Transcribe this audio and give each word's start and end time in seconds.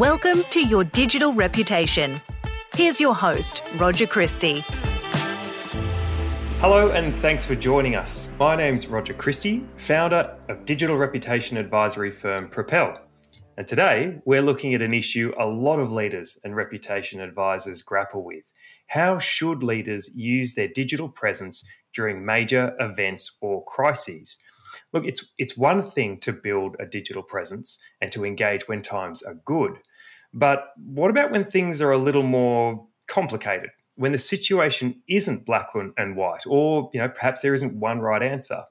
Welcome 0.00 0.44
to 0.44 0.66
Your 0.66 0.82
Digital 0.82 1.34
Reputation. 1.34 2.22
Here's 2.72 3.02
your 3.02 3.14
host, 3.14 3.62
Roger 3.76 4.06
Christie. 4.06 4.64
Hello, 6.58 6.92
and 6.92 7.14
thanks 7.16 7.44
for 7.44 7.54
joining 7.54 7.96
us. 7.96 8.32
My 8.38 8.56
name's 8.56 8.86
Roger 8.86 9.12
Christie, 9.12 9.62
founder 9.76 10.38
of 10.48 10.64
digital 10.64 10.96
reputation 10.96 11.58
advisory 11.58 12.10
firm 12.10 12.48
Propel. 12.48 12.98
And 13.58 13.66
today 13.66 14.22
we're 14.24 14.40
looking 14.40 14.72
at 14.72 14.80
an 14.80 14.94
issue 14.94 15.34
a 15.38 15.44
lot 15.44 15.78
of 15.78 15.92
leaders 15.92 16.40
and 16.44 16.56
reputation 16.56 17.20
advisors 17.20 17.82
grapple 17.82 18.24
with. 18.24 18.50
How 18.86 19.18
should 19.18 19.62
leaders 19.62 20.16
use 20.16 20.54
their 20.54 20.68
digital 20.68 21.10
presence 21.10 21.62
during 21.92 22.24
major 22.24 22.74
events 22.80 23.36
or 23.42 23.62
crises? 23.66 24.38
Look, 24.94 25.04
it's 25.04 25.32
it's 25.36 25.58
one 25.58 25.82
thing 25.82 26.20
to 26.20 26.32
build 26.32 26.76
a 26.78 26.86
digital 26.86 27.22
presence 27.22 27.78
and 28.00 28.10
to 28.12 28.24
engage 28.24 28.66
when 28.66 28.80
times 28.80 29.22
are 29.22 29.34
good. 29.44 29.78
But 30.32 30.72
what 30.76 31.10
about 31.10 31.30
when 31.30 31.44
things 31.44 31.82
are 31.82 31.90
a 31.90 31.98
little 31.98 32.22
more 32.22 32.86
complicated? 33.06 33.70
When 33.96 34.12
the 34.12 34.18
situation 34.18 35.02
isn't 35.08 35.44
black 35.44 35.68
and 35.74 36.16
white, 36.16 36.44
or 36.46 36.90
you 36.94 37.00
know, 37.00 37.08
perhaps 37.08 37.40
there 37.40 37.52
isn't 37.52 37.74
one 37.74 38.00
right 38.00 38.22
answer, 38.22 38.62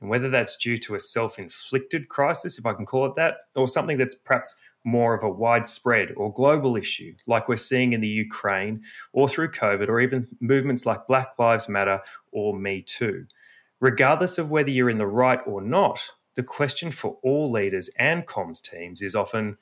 and 0.00 0.08
whether 0.08 0.30
that's 0.30 0.56
due 0.56 0.78
to 0.78 0.94
a 0.94 1.00
self-inflicted 1.00 2.08
crisis, 2.08 2.58
if 2.58 2.64
I 2.64 2.72
can 2.72 2.86
call 2.86 3.04
it 3.06 3.14
that, 3.16 3.34
or 3.54 3.68
something 3.68 3.98
that's 3.98 4.14
perhaps 4.14 4.58
more 4.84 5.14
of 5.14 5.22
a 5.22 5.28
widespread 5.28 6.12
or 6.16 6.32
global 6.32 6.76
issue, 6.76 7.14
like 7.26 7.48
we're 7.48 7.56
seeing 7.56 7.92
in 7.92 8.00
the 8.00 8.08
Ukraine, 8.08 8.82
or 9.12 9.28
through 9.28 9.50
COVID, 9.50 9.88
or 9.88 10.00
even 10.00 10.28
movements 10.40 10.86
like 10.86 11.06
Black 11.06 11.38
Lives 11.38 11.68
Matter 11.68 12.00
or 12.32 12.58
Me 12.58 12.80
Too. 12.80 13.26
Regardless 13.80 14.38
of 14.38 14.50
whether 14.50 14.70
you're 14.70 14.88
in 14.88 14.98
the 14.98 15.06
right 15.06 15.40
or 15.46 15.60
not, 15.60 16.00
the 16.34 16.42
question 16.42 16.90
for 16.92 17.18
all 17.22 17.50
leaders 17.50 17.90
and 17.98 18.26
comms 18.26 18.62
teams 18.62 19.02
is 19.02 19.14
often 19.14 19.58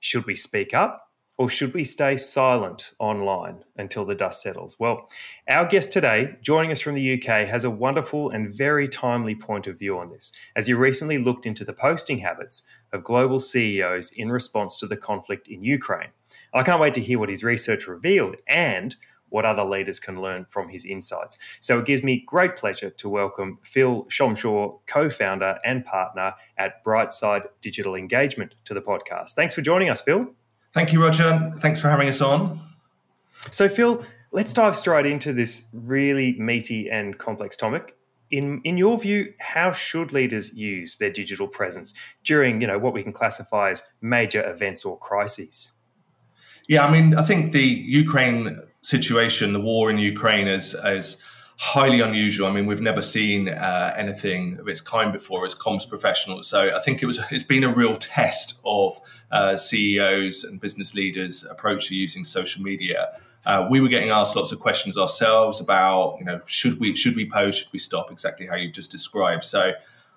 should 0.00 0.26
we 0.26 0.34
speak 0.34 0.74
up 0.74 1.10
or 1.38 1.48
should 1.48 1.72
we 1.72 1.84
stay 1.84 2.18
silent 2.18 2.92
online 2.98 3.64
until 3.76 4.04
the 4.04 4.14
dust 4.14 4.42
settles? 4.42 4.78
Well, 4.78 5.08
our 5.48 5.66
guest 5.66 5.90
today, 5.90 6.36
joining 6.42 6.70
us 6.70 6.82
from 6.82 6.96
the 6.96 7.14
UK, 7.14 7.48
has 7.48 7.64
a 7.64 7.70
wonderful 7.70 8.28
and 8.28 8.52
very 8.52 8.88
timely 8.88 9.34
point 9.34 9.66
of 9.66 9.78
view 9.78 9.98
on 9.98 10.10
this, 10.10 10.32
as 10.54 10.66
he 10.66 10.74
recently 10.74 11.16
looked 11.16 11.46
into 11.46 11.64
the 11.64 11.72
posting 11.72 12.18
habits 12.18 12.66
of 12.92 13.04
global 13.04 13.40
CEOs 13.40 14.12
in 14.12 14.30
response 14.30 14.76
to 14.76 14.86
the 14.86 14.98
conflict 14.98 15.48
in 15.48 15.64
Ukraine. 15.64 16.10
I 16.52 16.62
can't 16.62 16.80
wait 16.80 16.92
to 16.94 17.00
hear 17.00 17.18
what 17.18 17.30
his 17.30 17.42
research 17.42 17.86
revealed 17.86 18.36
and 18.46 18.96
what 19.30 19.44
other 19.44 19.64
leaders 19.64 19.98
can 19.98 20.20
learn 20.20 20.46
from 20.48 20.68
his 20.68 20.84
insights. 20.84 21.38
So 21.60 21.78
it 21.78 21.86
gives 21.86 22.02
me 22.02 22.22
great 22.26 22.56
pleasure 22.56 22.90
to 22.90 23.08
welcome 23.08 23.58
Phil 23.62 24.04
Szomszor, 24.04 24.80
co 24.86 25.08
founder 25.08 25.58
and 25.64 25.84
partner 25.84 26.34
at 26.58 26.84
Brightside 26.84 27.46
Digital 27.62 27.94
Engagement, 27.94 28.54
to 28.64 28.74
the 28.74 28.82
podcast. 28.82 29.32
Thanks 29.32 29.54
for 29.54 29.62
joining 29.62 29.88
us, 29.88 30.00
Phil. 30.00 30.26
Thank 30.72 30.92
you, 30.92 31.02
Roger. 31.02 31.52
Thanks 31.58 31.80
for 31.80 31.88
having 31.88 32.08
us 32.08 32.20
on. 32.20 32.60
So, 33.50 33.68
Phil, 33.68 34.04
let's 34.32 34.52
dive 34.52 34.76
straight 34.76 35.06
into 35.06 35.32
this 35.32 35.68
really 35.72 36.38
meaty 36.38 36.88
and 36.90 37.18
complex 37.18 37.56
topic. 37.56 37.96
In, 38.30 38.60
in 38.62 38.76
your 38.76 38.96
view, 38.96 39.32
how 39.40 39.72
should 39.72 40.12
leaders 40.12 40.52
use 40.54 40.98
their 40.98 41.10
digital 41.10 41.48
presence 41.48 41.94
during, 42.22 42.60
you 42.60 42.66
know, 42.68 42.78
what 42.78 42.94
we 42.94 43.02
can 43.02 43.12
classify 43.12 43.70
as 43.70 43.82
major 44.00 44.48
events 44.48 44.84
or 44.84 44.96
crises? 44.98 45.72
Yeah, 46.68 46.86
I 46.86 46.92
mean, 46.92 47.16
I 47.16 47.22
think 47.22 47.50
the 47.50 47.60
Ukraine 47.64 48.60
situation, 48.80 49.52
the 49.52 49.60
war 49.60 49.90
in 49.90 49.98
Ukraine, 49.98 50.48
is 50.48 50.74
is 50.84 51.18
highly 51.56 52.00
unusual. 52.00 52.46
I 52.46 52.52
mean, 52.52 52.64
we've 52.64 52.80
never 52.80 53.02
seen 53.02 53.50
uh, 53.50 53.94
anything 53.94 54.58
of 54.58 54.66
its 54.66 54.80
kind 54.80 55.12
before 55.12 55.44
as 55.44 55.54
comms 55.54 55.86
professionals. 55.86 56.48
So 56.48 56.74
I 56.74 56.80
think 56.80 57.02
it 57.02 57.06
was 57.06 57.20
it's 57.30 57.44
been 57.44 57.64
a 57.64 57.74
real 57.74 57.94
test 57.96 58.60
of 58.64 58.98
uh, 59.30 59.56
CEOs 59.56 60.44
and 60.44 60.58
business 60.58 60.94
leaders' 60.94 61.44
approach 61.44 61.88
to 61.88 61.94
using 61.94 62.24
social 62.24 62.62
media. 62.62 63.08
Uh, 63.44 63.66
we 63.70 63.80
were 63.80 63.88
getting 63.88 64.10
asked 64.10 64.36
lots 64.36 64.52
of 64.52 64.60
questions 64.60 64.96
ourselves 64.96 65.60
about, 65.60 66.16
you 66.18 66.24
know, 66.24 66.40
should 66.46 66.80
we 66.80 66.94
should 66.94 67.14
we 67.14 67.28
post, 67.28 67.58
should 67.58 67.72
we 67.72 67.78
stop, 67.78 68.10
exactly 68.10 68.46
how 68.46 68.54
you 68.56 68.70
just 68.70 68.90
described. 68.90 69.44
So 69.44 69.72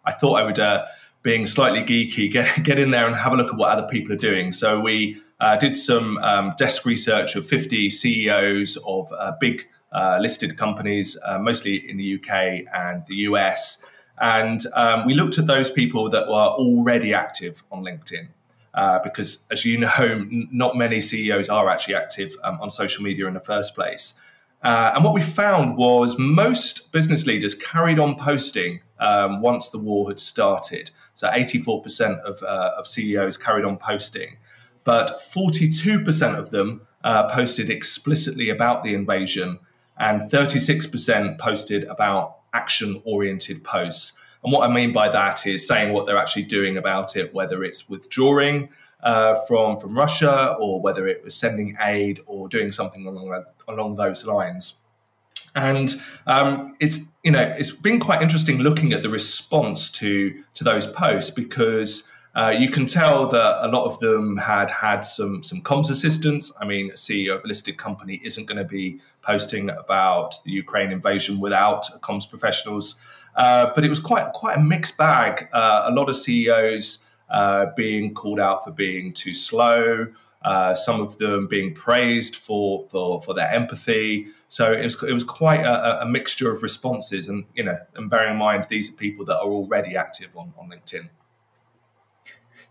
I 0.06 0.12
thought 0.12 0.36
I 0.36 0.44
would, 0.44 0.60
uh, 0.60 0.86
being 1.24 1.48
slightly 1.48 1.82
geeky, 1.82 2.32
get 2.32 2.64
get 2.64 2.80
in 2.80 2.92
there 2.92 3.06
and 3.06 3.16
have 3.16 3.34
a 3.34 3.36
look 3.36 3.50
at 3.50 3.58
what 3.58 3.78
other 3.78 3.88
people 3.88 4.14
are 4.14 4.24
doing. 4.32 4.54
So 4.54 4.80
we 4.80 5.22
uh, 5.44 5.58
did 5.58 5.76
some 5.76 6.18
um, 6.20 6.54
desk 6.58 6.86
research 6.86 7.36
of 7.36 7.46
50 7.46 7.90
CEOs 7.90 8.78
of 8.88 9.12
uh, 9.12 9.34
big 9.42 9.68
uh, 9.92 10.18
listed 10.22 10.58
companies, 10.58 11.18
uh, 11.26 11.38
mostly 11.38 11.90
in 11.90 11.98
the 11.98 12.16
UK 12.16 12.66
and 12.74 13.06
the 13.08 13.16
US. 13.28 13.84
And 14.22 14.66
um, 14.74 15.06
we 15.06 15.14
looked 15.14 15.38
at 15.38 15.46
those 15.46 15.70
people 15.70 16.10
that 16.12 16.28
were 16.28 16.50
already 16.64 17.14
active 17.14 17.62
on 17.74 17.84
LinkedIn. 17.84 18.30
Uh, 18.74 19.00
because, 19.04 19.46
as 19.52 19.66
you 19.66 19.78
know, 19.86 19.90
n- 19.98 20.48
not 20.50 20.78
many 20.78 21.02
CEOs 21.02 21.50
are 21.50 21.70
actually 21.70 21.96
active 21.96 22.34
um, 22.46 22.58
on 22.62 22.70
social 22.70 23.04
media 23.04 23.28
in 23.28 23.34
the 23.34 23.42
first 23.42 23.76
place. 23.76 24.14
Uh, 24.64 24.94
and 24.96 25.04
what 25.04 25.14
we 25.14 25.22
found 25.22 25.76
was 25.76 26.18
most 26.18 26.94
business 26.94 27.26
leaders 27.26 27.54
carried 27.54 28.00
on 28.00 28.16
posting 28.16 28.80
um, 29.00 29.42
once 29.42 29.72
the 29.72 29.78
war 29.78 30.08
had 30.08 30.20
started. 30.20 30.90
So 31.16 31.28
84% 31.28 32.22
of, 32.22 32.42
of 32.42 32.88
CEOs 32.88 33.36
carried 33.36 33.66
on 33.66 33.76
posting 33.76 34.38
but 34.84 35.22
42% 35.22 36.38
of 36.38 36.50
them 36.50 36.82
uh, 37.04 37.30
posted 37.30 37.70
explicitly 37.70 38.50
about 38.50 38.84
the 38.84 38.94
invasion, 38.94 39.60
and 39.98 40.22
36% 40.24 41.38
posted 41.38 41.84
about 41.86 42.38
action 42.54 43.02
oriented 43.06 43.64
posts. 43.64 44.14
And 44.44 44.52
what 44.52 44.70
I 44.70 44.74
mean 44.74 44.92
by 44.92 45.10
that 45.10 45.48
is 45.48 45.68
saying 45.68 45.94
what 45.94 46.06
they're 46.06 46.18
actually 46.18 46.44
doing 46.44 46.78
about 46.78 47.16
it, 47.16 47.34
whether 47.34 47.64
it's 47.64 47.88
withdrawing 47.88 48.70
uh, 49.02 49.36
from, 49.48 49.80
from 49.80 49.98
Russia 49.98 50.56
or 50.60 50.82
whether 50.82 51.08
it 51.08 51.24
was 51.24 51.36
sending 51.36 51.78
aid 51.82 52.20
or 52.26 52.48
doing 52.48 52.72
something 52.72 53.06
along, 53.06 53.46
along 53.68 53.96
those 53.96 54.26
lines. 54.26 54.82
And 55.56 56.02
um, 56.26 56.76
it's 56.80 57.00
you 57.24 57.32
know 57.32 57.42
it's 57.42 57.72
been 57.72 58.00
quite 58.00 58.24
interesting 58.24 58.58
looking 58.58 58.92
at 58.92 59.04
the 59.04 59.10
response 59.10 59.92
to 59.92 60.44
to 60.56 60.64
those 60.64 60.88
posts 60.88 61.30
because 61.30 62.10
uh, 62.36 62.50
you 62.50 62.70
can 62.70 62.86
tell 62.88 63.28
that 63.28 63.66
a 63.66 63.70
lot 63.70 63.86
of 63.86 64.00
them 64.00 64.38
had 64.38 64.72
had 64.72 65.02
some 65.02 65.44
some 65.44 65.62
comms 65.62 65.92
assistance. 65.92 66.52
I 66.60 66.66
mean, 66.66 66.90
a 66.90 66.96
CEO 66.96 67.36
of 67.36 67.44
a 67.44 67.48
listed 67.48 67.78
company 67.78 68.20
isn't 68.24 68.46
going 68.46 68.58
to 68.58 68.64
be 68.64 69.00
posting 69.22 69.70
about 69.70 70.36
the 70.44 70.52
Ukraine 70.52 70.92
invasion 70.92 71.40
without 71.40 71.86
comms 72.02 72.28
professionals. 72.28 73.00
Uh, 73.36 73.72
but 73.76 73.84
it 73.84 73.90
was 73.90 74.00
quite 74.00 74.32
quite 74.34 74.58
a 74.58 74.62
mixed 74.62 74.98
bag. 74.98 75.48
Uh, 75.54 75.84
a 75.86 75.92
lot 75.92 76.10
of 76.10 76.16
CEOs 76.16 77.04
uh, 77.30 77.68
being 77.76 78.16
called 78.16 78.40
out 78.40 78.64
for 78.64 78.72
being 78.72 79.14
too 79.14 79.34
slow. 79.34 80.08
Uh, 80.44 80.76
some 80.76 81.00
of 81.02 81.18
them 81.20 81.48
being 81.48 81.74
praised 81.74 82.36
for 82.36 82.88
for, 82.90 83.22
for 83.22 83.36
their 83.36 83.50
empathy. 83.52 84.28
So 84.50 84.74
it 84.74 84.84
was 84.84 85.04
it 85.04 85.14
was 85.14 85.24
quite 85.24 85.62
a, 85.62 86.02
a 86.02 86.06
mixture 86.08 86.52
of 86.52 86.64
responses, 86.64 87.30
and 87.30 87.46
you 87.54 87.64
know, 87.64 87.78
and 87.96 88.10
bearing 88.10 88.32
in 88.32 88.38
mind 88.38 88.66
these 88.70 88.90
are 88.90 88.94
people 88.94 89.24
that 89.26 89.38
are 89.38 89.46
already 89.46 89.96
active 89.96 90.36
on, 90.36 90.52
on 90.58 90.70
LinkedIn 90.72 91.10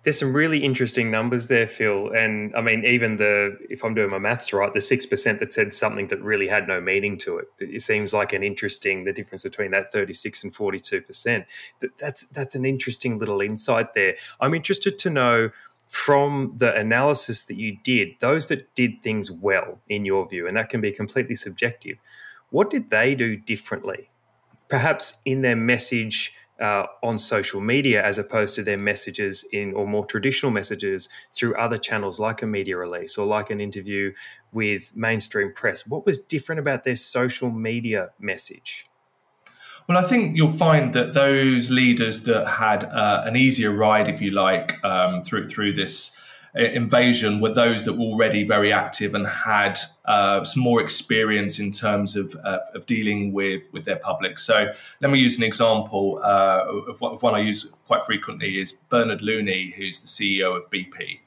there's 0.02 0.18
some 0.18 0.34
really 0.34 0.58
interesting 0.58 1.10
numbers 1.10 1.46
there, 1.46 1.68
Phil. 1.68 2.10
And 2.10 2.54
I 2.56 2.60
mean, 2.60 2.84
even 2.84 3.18
the 3.18 3.56
if 3.70 3.84
I'm 3.84 3.94
doing 3.94 4.10
my 4.10 4.18
maths 4.18 4.52
right, 4.52 4.72
the 4.72 4.80
six 4.80 5.06
percent 5.06 5.38
that 5.40 5.52
said 5.52 5.72
something 5.72 6.08
that 6.08 6.20
really 6.20 6.48
had 6.48 6.66
no 6.66 6.80
meaning 6.80 7.16
to 7.18 7.38
it. 7.38 7.46
It 7.58 7.82
seems 7.82 8.12
like 8.12 8.32
an 8.32 8.42
interesting 8.42 9.04
the 9.04 9.12
difference 9.12 9.44
between 9.44 9.70
that 9.70 9.92
36 9.92 10.44
and 10.44 10.54
42 10.54 11.02
percent. 11.02 11.46
That 11.80 11.96
that's 11.98 12.26
that's 12.26 12.54
an 12.56 12.64
interesting 12.64 13.18
little 13.18 13.40
insight 13.40 13.94
there. 13.94 14.16
I'm 14.40 14.54
interested 14.54 14.98
to 14.98 15.10
know 15.10 15.50
from 15.88 16.54
the 16.56 16.74
analysis 16.74 17.44
that 17.44 17.58
you 17.58 17.76
did, 17.84 18.08
those 18.20 18.46
that 18.48 18.74
did 18.74 19.02
things 19.02 19.30
well 19.30 19.78
in 19.88 20.04
your 20.04 20.26
view, 20.26 20.48
and 20.48 20.56
that 20.56 20.70
can 20.70 20.80
be 20.80 20.90
completely 20.90 21.34
subjective. 21.34 21.98
What 22.50 22.70
did 22.70 22.90
they 22.90 23.14
do 23.14 23.36
differently? 23.36 24.10
Perhaps 24.68 25.20
in 25.24 25.42
their 25.42 25.54
message 25.54 26.34
uh, 26.62 26.86
on 27.02 27.18
social 27.18 27.60
media 27.60 28.02
as 28.04 28.18
opposed 28.18 28.54
to 28.54 28.62
their 28.62 28.78
messages 28.78 29.44
in 29.52 29.74
or 29.74 29.86
more 29.86 30.06
traditional 30.06 30.52
messages 30.52 31.08
through 31.34 31.54
other 31.56 31.76
channels 31.76 32.20
like 32.20 32.40
a 32.40 32.46
media 32.46 32.76
release 32.76 33.18
or 33.18 33.26
like 33.26 33.50
an 33.50 33.60
interview 33.60 34.12
with 34.52 34.92
mainstream 34.96 35.52
press. 35.52 35.86
What 35.86 36.06
was 36.06 36.22
different 36.22 36.60
about 36.60 36.84
their 36.84 36.96
social 36.96 37.50
media 37.50 38.10
message? 38.18 38.86
Well, 39.88 39.98
I 39.98 40.08
think 40.08 40.36
you'll 40.36 40.48
find 40.52 40.94
that 40.94 41.12
those 41.12 41.70
leaders 41.70 42.22
that 42.22 42.46
had 42.46 42.84
uh, 42.84 43.24
an 43.26 43.36
easier 43.36 43.72
ride, 43.72 44.08
if 44.08 44.20
you 44.20 44.30
like, 44.30 44.82
um, 44.84 45.24
through 45.24 45.48
through 45.48 45.72
this 45.72 46.16
invasion 46.54 47.40
were 47.40 47.52
those 47.52 47.84
that 47.86 47.94
were 47.94 48.04
already 48.04 48.44
very 48.44 48.72
active 48.72 49.14
and 49.14 49.26
had 49.26 49.78
uh, 50.04 50.42
some 50.44 50.62
more 50.62 50.80
experience 50.80 51.58
in 51.58 51.70
terms 51.70 52.16
of, 52.16 52.34
uh, 52.44 52.58
of 52.74 52.86
dealing 52.86 53.32
with, 53.32 53.72
with 53.72 53.84
their 53.84 53.96
public. 53.96 54.38
So 54.38 54.72
let 55.00 55.10
me 55.10 55.18
use 55.18 55.38
an 55.38 55.44
example 55.44 56.20
uh, 56.24 56.64
of, 56.88 57.02
of 57.02 57.22
one 57.22 57.34
I 57.34 57.40
use 57.40 57.72
quite 57.86 58.02
frequently 58.02 58.60
is 58.60 58.72
Bernard 58.72 59.22
Looney, 59.22 59.72
who's 59.76 60.00
the 60.00 60.08
CEO 60.08 60.56
of 60.56 60.68
BP. 60.70 61.20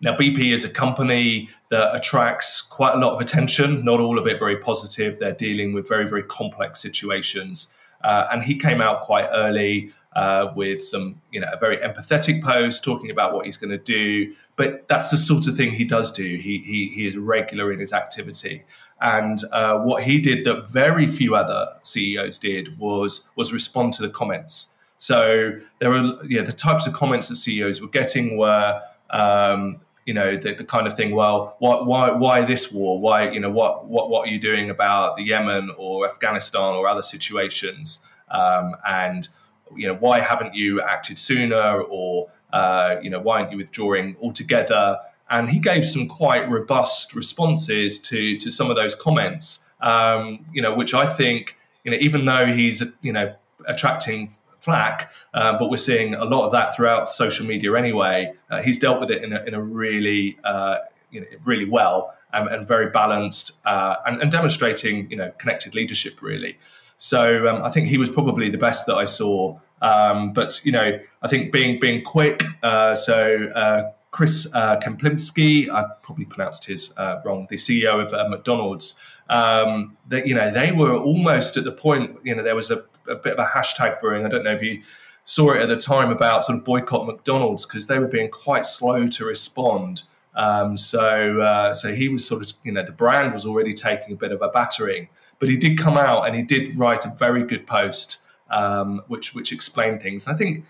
Now, 0.00 0.16
BP 0.16 0.52
is 0.52 0.64
a 0.64 0.68
company 0.68 1.48
that 1.70 1.94
attracts 1.94 2.60
quite 2.60 2.94
a 2.94 2.98
lot 2.98 3.14
of 3.14 3.20
attention, 3.20 3.84
not 3.84 4.00
all 4.00 4.18
of 4.18 4.26
it 4.26 4.38
very 4.38 4.56
positive. 4.56 5.18
They're 5.18 5.32
dealing 5.32 5.72
with 5.72 5.88
very, 5.88 6.08
very 6.08 6.24
complex 6.24 6.80
situations. 6.80 7.72
Uh, 8.02 8.26
and 8.32 8.42
he 8.42 8.56
came 8.56 8.80
out 8.80 9.02
quite 9.02 9.28
early 9.32 9.92
uh, 10.16 10.52
with 10.56 10.82
some, 10.82 11.20
you 11.30 11.40
know, 11.40 11.48
a 11.52 11.56
very 11.56 11.78
empathetic 11.78 12.42
post 12.42 12.82
talking 12.82 13.10
about 13.10 13.32
what 13.32 13.46
he's 13.46 13.56
going 13.56 13.70
to 13.70 13.78
do. 13.78 14.34
But 14.56 14.86
that's 14.86 15.10
the 15.10 15.16
sort 15.16 15.46
of 15.46 15.56
thing 15.56 15.70
he 15.70 15.84
does 15.84 16.12
do. 16.12 16.24
He 16.24 16.58
he, 16.58 16.92
he 16.94 17.06
is 17.06 17.16
regular 17.16 17.72
in 17.72 17.80
his 17.80 17.92
activity. 17.92 18.64
And 19.00 19.42
uh, 19.50 19.78
what 19.78 20.04
he 20.04 20.18
did 20.18 20.44
that 20.44 20.68
very 20.68 21.08
few 21.08 21.34
other 21.34 21.66
CEOs 21.82 22.38
did 22.38 22.78
was 22.78 23.28
was 23.36 23.52
respond 23.52 23.94
to 23.94 24.02
the 24.02 24.10
comments. 24.10 24.74
So 24.98 25.58
there 25.80 25.90
were 25.90 26.24
yeah 26.24 26.42
the 26.42 26.52
types 26.52 26.86
of 26.86 26.92
comments 26.92 27.28
that 27.28 27.36
CEOs 27.36 27.80
were 27.80 27.88
getting 27.88 28.36
were 28.36 28.80
um, 29.10 29.80
you 30.04 30.14
know 30.14 30.36
the, 30.36 30.54
the, 30.54 30.64
kind 30.64 30.86
of 30.86 30.96
thing 30.96 31.14
well 31.14 31.56
why, 31.58 31.80
why 31.80 32.10
why 32.10 32.42
this 32.42 32.72
war 32.72 32.98
why 32.98 33.30
you 33.30 33.40
know 33.40 33.50
what 33.50 33.86
what 33.86 34.10
what 34.10 34.26
are 34.26 34.30
you 34.30 34.38
doing 34.38 34.70
about 34.70 35.16
the 35.16 35.22
Yemen 35.22 35.70
or 35.76 36.06
Afghanistan 36.06 36.74
or 36.74 36.88
other 36.88 37.02
situations 37.02 38.04
um, 38.30 38.74
and 38.88 39.28
you 39.76 39.86
know 39.86 39.94
why 39.94 40.20
haven't 40.20 40.54
you 40.54 40.80
acted 40.82 41.18
sooner 41.18 41.82
or 41.82 42.28
uh, 42.52 42.96
you 43.02 43.10
know 43.10 43.20
why 43.20 43.40
aren't 43.40 43.52
you 43.52 43.58
withdrawing 43.58 44.16
altogether 44.22 44.98
and 45.30 45.48
he 45.48 45.58
gave 45.58 45.84
some 45.84 46.06
quite 46.06 46.48
robust 46.50 47.14
responses 47.14 47.98
to 48.00 48.36
to 48.38 48.50
some 48.50 48.70
of 48.70 48.76
those 48.76 48.94
comments 48.94 49.68
um, 49.80 50.44
you 50.52 50.62
know 50.62 50.74
which 50.74 50.94
I 50.94 51.06
think 51.06 51.56
you 51.84 51.90
know 51.90 51.98
even 52.00 52.24
though 52.24 52.46
he's 52.46 52.82
you 53.02 53.12
know 53.12 53.34
attracting 53.66 54.30
flack, 54.62 55.10
uh, 55.34 55.58
but 55.58 55.70
we're 55.70 55.76
seeing 55.76 56.14
a 56.14 56.24
lot 56.24 56.46
of 56.46 56.52
that 56.52 56.74
throughout 56.74 57.08
social 57.08 57.44
media 57.44 57.74
anyway. 57.74 58.32
Uh, 58.48 58.62
he's 58.62 58.78
dealt 58.78 59.00
with 59.00 59.10
it 59.10 59.24
in 59.24 59.32
a, 59.32 59.42
in 59.42 59.54
a 59.54 59.60
really, 59.60 60.38
uh, 60.44 60.78
you 61.10 61.20
know, 61.20 61.26
really 61.44 61.68
well 61.68 62.14
and, 62.32 62.46
and 62.48 62.66
very 62.66 62.88
balanced 62.90 63.58
uh, 63.66 63.96
and, 64.06 64.22
and, 64.22 64.30
demonstrating, 64.30 65.10
you 65.10 65.16
know, 65.16 65.32
connected 65.38 65.74
leadership 65.74 66.22
really. 66.22 66.56
So 66.96 67.48
um, 67.48 67.64
I 67.64 67.70
think 67.70 67.88
he 67.88 67.98
was 67.98 68.08
probably 68.08 68.50
the 68.50 68.58
best 68.58 68.86
that 68.86 68.94
I 68.94 69.04
saw. 69.04 69.58
Um, 69.82 70.32
but 70.32 70.64
you 70.64 70.72
know, 70.72 70.98
I 71.22 71.28
think 71.28 71.52
being 71.52 71.78
being 71.78 72.02
quick. 72.02 72.42
Uh, 72.62 72.94
so 72.94 73.48
uh, 73.54 73.90
Chris 74.10 74.48
uh, 74.54 74.78
Kemplinski, 74.80 75.68
I 75.68 75.84
probably 76.02 76.24
pronounced 76.24 76.64
his 76.64 76.94
wrong. 77.24 77.46
The 77.50 77.56
CEO 77.56 78.02
of 78.02 78.30
McDonald's. 78.30 78.98
Um, 79.28 79.96
that 80.08 80.26
you 80.26 80.34
know 80.34 80.50
they 80.50 80.72
were 80.72 80.96
almost 80.96 81.56
at 81.56 81.64
the 81.64 81.72
point. 81.72 82.18
You 82.22 82.34
know, 82.34 82.42
there 82.42 82.56
was 82.56 82.70
a 82.70 82.84
a 83.08 83.16
bit 83.16 83.34
of 83.34 83.38
a 83.38 83.48
hashtag 83.48 84.00
brewing. 84.00 84.24
I 84.24 84.28
don't 84.28 84.44
know 84.44 84.52
if 84.52 84.62
you 84.62 84.82
saw 85.24 85.52
it 85.52 85.62
at 85.62 85.68
the 85.68 85.76
time 85.76 86.10
about 86.10 86.44
sort 86.44 86.58
of 86.58 86.64
boycott 86.64 87.06
McDonald's 87.06 87.64
because 87.66 87.86
they 87.86 87.98
were 87.98 88.08
being 88.08 88.30
quite 88.30 88.64
slow 88.64 89.06
to 89.06 89.24
respond. 89.24 90.02
Um, 90.34 90.76
so 90.78 91.40
uh, 91.40 91.74
so 91.74 91.94
he 91.94 92.08
was 92.08 92.26
sort 92.26 92.42
of 92.42 92.52
you 92.62 92.72
know 92.72 92.84
the 92.84 92.92
brand 92.92 93.34
was 93.34 93.44
already 93.44 93.72
taking 93.72 94.14
a 94.14 94.16
bit 94.16 94.32
of 94.32 94.42
a 94.42 94.48
battering, 94.48 95.08
but 95.38 95.48
he 95.48 95.56
did 95.56 95.78
come 95.78 95.96
out 95.96 96.26
and 96.26 96.34
he 96.34 96.42
did 96.42 96.74
write 96.76 97.04
a 97.04 97.10
very 97.10 97.44
good 97.44 97.66
post 97.66 98.18
um, 98.52 99.02
which 99.08 99.34
which 99.34 99.52
explained 99.52 100.02
things. 100.02 100.26
And 100.26 100.34
I 100.34 100.38
think 100.38 100.64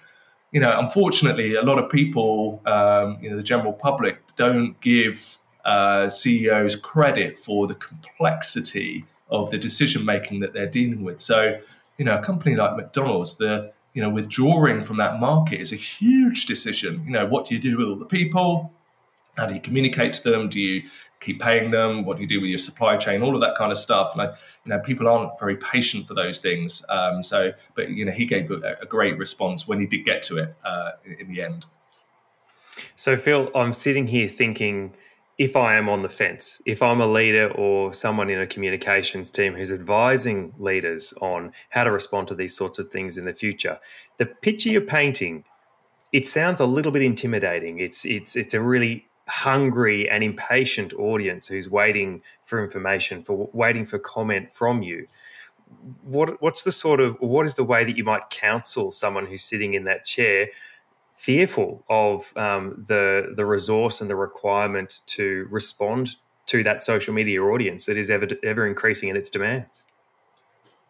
you 0.53 0.61
know 0.61 0.77
unfortunately 0.79 1.55
a 1.55 1.63
lot 1.63 1.79
of 1.79 1.91
people 1.91 2.63
um, 2.67 3.19
you 3.21 3.31
know 3.31 3.37
the 3.37 3.43
general 3.43 3.73
public 3.73 4.19
don't 4.37 4.81
give 4.81 5.39
uh, 5.65 6.09
CEOs 6.09 6.77
credit 6.77 7.39
for 7.39 7.67
the 7.67 7.75
complexity 7.75 9.05
of 9.31 9.51
the 9.51 9.59
decision 9.59 10.05
making 10.05 10.41
that 10.41 10.53
they're 10.53 10.67
dealing 10.67 11.03
with. 11.03 11.21
So 11.21 11.59
you 11.99 12.05
know, 12.05 12.19
a 12.19 12.23
company 12.23 12.57
like 12.57 12.77
McDonald's, 12.77 13.37
the 13.37 13.73
you 13.95 14.03
know, 14.03 14.09
withdrawing 14.09 14.83
from 14.83 14.97
that 14.97 15.21
market 15.21 15.61
is 15.61 15.73
a 15.73 15.77
huge 15.77 16.47
decision. 16.47 17.03
You 17.05 17.13
know, 17.13 17.27
what 17.27 17.47
do 17.47 17.55
you 17.55 17.61
do 17.61 17.77
with 17.77 17.89
all 17.89 17.97
the 17.97 18.07
people? 18.07 18.73
How 19.37 19.47
do 19.47 19.55
you 19.55 19.61
communicate 19.61 20.13
to 20.15 20.31
them? 20.31 20.49
Do 20.49 20.61
you 20.61 20.83
keep 21.21 21.41
paying 21.41 21.71
them? 21.71 22.05
What 22.05 22.17
do 22.17 22.23
you 22.23 22.29
do 22.29 22.41
with 22.41 22.51
your 22.51 22.59
supply 22.59 22.97
chain? 22.99 23.23
All 23.23 23.35
of 23.35 23.41
that 23.41 23.57
kind 23.57 23.73
of 23.73 23.79
stuff. 23.79 24.13
And 24.13 24.23
I, 24.23 24.27
you 24.27 24.67
know, 24.67 24.79
people 24.81 25.09
aren't 25.09 25.39
very 25.39 25.57
patient 25.57 26.07
for 26.07 26.15
those 26.15 26.39
things. 26.39 26.85
Um, 26.89 27.23
so, 27.23 27.53
but 27.75 27.91
you 27.91 28.05
know, 28.05 28.13
he 28.13 28.27
gave 28.27 28.51
a, 28.51 28.77
a, 28.83 28.87
great 28.87 29.17
response 29.17 29.67
when 29.67 29.81
he 29.81 29.87
did 29.87 30.05
get 30.05 30.21
to 30.23 30.39
it 30.39 30.55
uh, 30.65 30.91
in 31.19 31.29
the 31.29 31.43
end. 31.43 31.65
So, 32.95 33.17
Phil, 33.17 33.51
I'm 33.55 33.73
sitting 33.73 34.09
here 34.09 34.29
thinking 34.29 34.95
if 35.39 35.57
I 35.57 35.77
am 35.77 35.89
on 35.89 36.03
the 36.03 36.09
fence, 36.09 36.61
if 36.67 36.83
I'm 36.83 37.01
a 37.01 37.07
leader 37.07 37.51
or 37.51 37.95
someone 37.95 38.29
in 38.29 38.39
a 38.39 38.47
communications 38.47 39.31
team 39.31 39.55
who's 39.55 39.73
advising 39.73 40.53
leaders 40.59 41.15
on 41.21 41.53
how 41.71 41.85
to 41.85 41.91
respond 41.91 42.29
to 42.29 42.35
these 42.35 42.55
sorts 42.55 42.79
of 42.79 42.89
things 42.89 43.17
in 43.17 43.25
the 43.25 43.33
future, 43.33 43.79
the 44.19 44.27
picture 44.27 44.69
you're 44.69 44.83
painting, 44.83 45.45
it 46.13 46.27
sounds 46.27 46.61
a 46.61 46.67
little 46.67 46.93
bit 46.93 47.03
intimidating. 47.03 47.79
It's 47.79 48.05
it's 48.05 48.37
it's 48.37 48.53
a 48.53 48.61
really 48.61 49.07
hungry 49.29 50.09
and 50.09 50.23
impatient 50.23 50.93
audience 50.95 51.47
who's 51.47 51.69
waiting 51.69 52.23
for 52.45 52.63
information, 52.63 53.23
for 53.23 53.49
waiting 53.53 53.87
for 53.87 53.99
comment 53.99 54.53
from 54.53 54.83
you. 54.83 55.07
What 56.03 56.43
what's 56.43 56.63
the 56.63 56.73
sort 56.73 57.01
of 57.01 57.17
what 57.21 57.47
is 57.47 57.55
the 57.55 57.65
way 57.65 57.85
that 57.85 57.97
you 57.97 58.05
might 58.05 58.31
counsel 58.31 58.93
someone 58.93 59.27
who's 59.27 59.43
sitting 59.43 59.75
in 59.75 59.85
that 59.85 60.05
chair? 60.05 60.49
fearful 61.23 61.85
of 61.89 62.37
um, 62.37 62.83
the 62.89 63.33
the 63.37 63.47
resource 63.47 64.01
and 64.01 64.11
the 64.11 64.17
requirement 64.17 65.01
to 65.07 65.47
respond 65.51 66.17
to 66.47 66.65
that 66.65 66.83
social 66.83 67.15
media 67.15 67.41
audience 67.41 67.87
that 67.87 67.97
is 67.97 68.11
ever 68.11 68.27
ever 68.43 68.67
increasing 68.67 69.09
in 69.09 69.17
its 69.17 69.31
demands. 69.31 69.87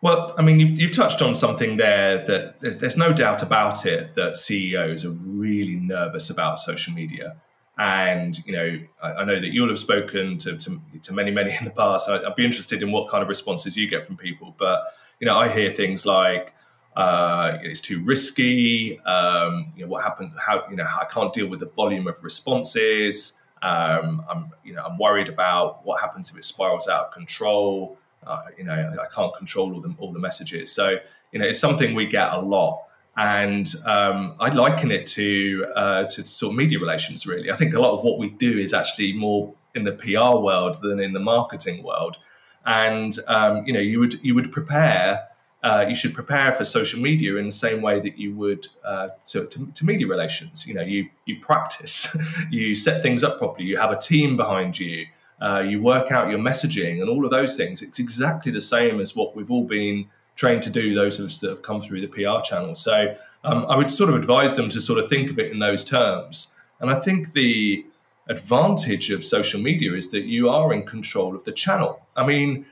Well, 0.00 0.34
I 0.38 0.42
mean, 0.42 0.58
you've, 0.58 0.70
you've 0.70 0.96
touched 0.96 1.22
on 1.22 1.34
something 1.34 1.76
there 1.76 2.24
that 2.24 2.60
there's, 2.60 2.78
there's 2.78 2.96
no 2.96 3.12
doubt 3.12 3.42
about 3.42 3.86
it 3.86 4.14
that 4.14 4.36
CEOs 4.36 5.04
are 5.04 5.10
really 5.10 5.76
nervous 5.76 6.28
about 6.28 6.58
social 6.58 6.92
media. 6.94 7.36
And, 7.78 8.44
you 8.46 8.52
know, 8.52 8.78
I, 9.02 9.12
I 9.12 9.24
know 9.24 9.40
that 9.40 9.52
you'll 9.52 9.68
have 9.68 9.78
spoken 9.78 10.38
to, 10.38 10.56
to, 10.56 10.80
to, 11.02 11.12
many, 11.12 11.30
many 11.30 11.56
in 11.58 11.64
the 11.64 11.70
past. 11.70 12.08
I, 12.08 12.22
I'd 12.22 12.34
be 12.34 12.44
interested 12.44 12.82
in 12.82 12.92
what 12.92 13.10
kind 13.10 13.22
of 13.22 13.28
responses 13.28 13.76
you 13.76 13.88
get 13.88 14.06
from 14.06 14.16
people. 14.16 14.54
But, 14.58 14.84
you 15.20 15.26
know, 15.26 15.36
I 15.36 15.48
hear 15.48 15.72
things 15.72 16.04
like, 16.04 16.54
uh, 16.96 17.58
it's 17.62 17.80
too 17.80 18.04
risky. 18.04 19.00
Um, 19.00 19.72
you 19.76 19.84
know 19.84 19.90
what 19.90 20.04
happened? 20.04 20.32
How 20.38 20.64
you 20.68 20.76
know 20.76 20.84
I 20.84 21.06
can't 21.06 21.32
deal 21.32 21.48
with 21.48 21.60
the 21.60 21.66
volume 21.66 22.06
of 22.06 22.22
responses. 22.22 23.40
Um, 23.62 24.24
I'm 24.28 24.50
you 24.62 24.74
know 24.74 24.84
I'm 24.84 24.98
worried 24.98 25.28
about 25.28 25.84
what 25.86 26.00
happens 26.00 26.30
if 26.30 26.36
it 26.36 26.44
spirals 26.44 26.88
out 26.88 27.06
of 27.06 27.12
control. 27.12 27.96
Uh, 28.26 28.42
you 28.58 28.64
know 28.64 28.72
I, 28.72 29.04
I 29.04 29.06
can't 29.14 29.34
control 29.34 29.74
all 29.74 29.80
the 29.80 29.94
all 29.98 30.12
the 30.12 30.18
messages. 30.18 30.70
So 30.70 30.96
you 31.32 31.38
know 31.38 31.46
it's 31.46 31.58
something 31.58 31.94
we 31.94 32.06
get 32.06 32.30
a 32.32 32.40
lot, 32.40 32.82
and 33.16 33.72
um, 33.84 34.36
I 34.40 34.48
liken 34.50 34.90
it 34.90 35.06
to 35.06 35.66
uh, 35.76 36.04
to 36.04 36.24
sort 36.24 36.52
of 36.52 36.56
media 36.56 36.78
relations. 36.78 37.26
Really, 37.26 37.50
I 37.50 37.56
think 37.56 37.74
a 37.74 37.80
lot 37.80 37.96
of 37.98 38.04
what 38.04 38.18
we 38.18 38.30
do 38.30 38.58
is 38.58 38.72
actually 38.72 39.12
more 39.12 39.54
in 39.74 39.84
the 39.84 39.92
PR 39.92 40.38
world 40.38 40.78
than 40.82 41.00
in 41.00 41.12
the 41.12 41.20
marketing 41.20 41.82
world. 41.82 42.16
And 42.64 43.16
um, 43.28 43.64
you 43.66 43.72
know 43.72 43.80
you 43.80 44.00
would 44.00 44.22
you 44.24 44.34
would 44.34 44.52
prepare 44.52 45.28
uh, 45.62 45.84
you 45.88 45.94
should 45.94 46.12
prepare 46.12 46.52
for 46.54 46.64
social 46.64 47.00
media 47.00 47.36
in 47.36 47.46
the 47.46 47.52
same 47.52 47.82
way 47.82 48.00
that 48.00 48.18
you 48.18 48.34
would 48.34 48.66
uh, 48.84 49.08
to, 49.26 49.46
to, 49.46 49.66
to, 49.72 49.84
media 49.84 50.08
relations. 50.08 50.66
You 50.66 50.74
know, 50.74 50.82
you 50.82 51.08
you 51.24 51.38
practice, 51.40 52.16
you 52.50 52.74
set 52.74 53.00
things 53.00 53.22
up 53.22 53.38
properly, 53.38 53.66
you 53.66 53.76
have 53.76 53.92
a 53.92 53.98
team 53.98 54.36
behind 54.36 54.78
you, 54.78 55.06
uh, 55.40 55.60
you 55.60 55.80
work 55.80 56.10
out 56.10 56.30
your 56.30 56.40
messaging, 56.40 57.00
and 57.00 57.08
all 57.08 57.24
of 57.24 57.30
those 57.30 57.56
things. 57.56 57.80
It's 57.80 58.00
exactly 58.00 58.50
the 58.50 58.60
same 58.60 59.00
as 59.00 59.14
what 59.14 59.36
we've 59.36 59.50
all 59.50 59.64
been 59.64 60.06
trained 60.36 60.62
to 60.62 60.70
do. 60.70 60.94
Those 60.94 61.18
of 61.18 61.26
us 61.26 61.38
that 61.40 61.50
have 61.50 61.62
come 61.62 61.82
through 61.82 62.00
the 62.00 62.08
PR 62.08 62.42
channel. 62.42 62.74
So 62.74 63.14
um, 63.44 63.66
I 63.68 63.76
would 63.76 63.90
sort 63.90 64.10
of 64.10 64.16
advise 64.16 64.56
them 64.56 64.68
to 64.70 64.80
sort 64.80 64.98
of 64.98 65.08
think 65.08 65.30
of 65.30 65.38
it 65.38 65.52
in 65.52 65.58
those 65.58 65.84
terms. 65.84 66.48
And 66.80 66.90
I 66.90 66.98
think 66.98 67.32
the 67.32 67.84
advantage 68.28 69.10
of 69.10 69.24
social 69.24 69.60
media 69.60 69.92
is 69.94 70.10
that 70.12 70.24
you 70.24 70.48
are 70.48 70.72
in 70.72 70.84
control 70.84 71.34
of 71.34 71.44
the 71.44 71.52
channel. 71.52 72.06
I 72.16 72.26
mean 72.26 72.66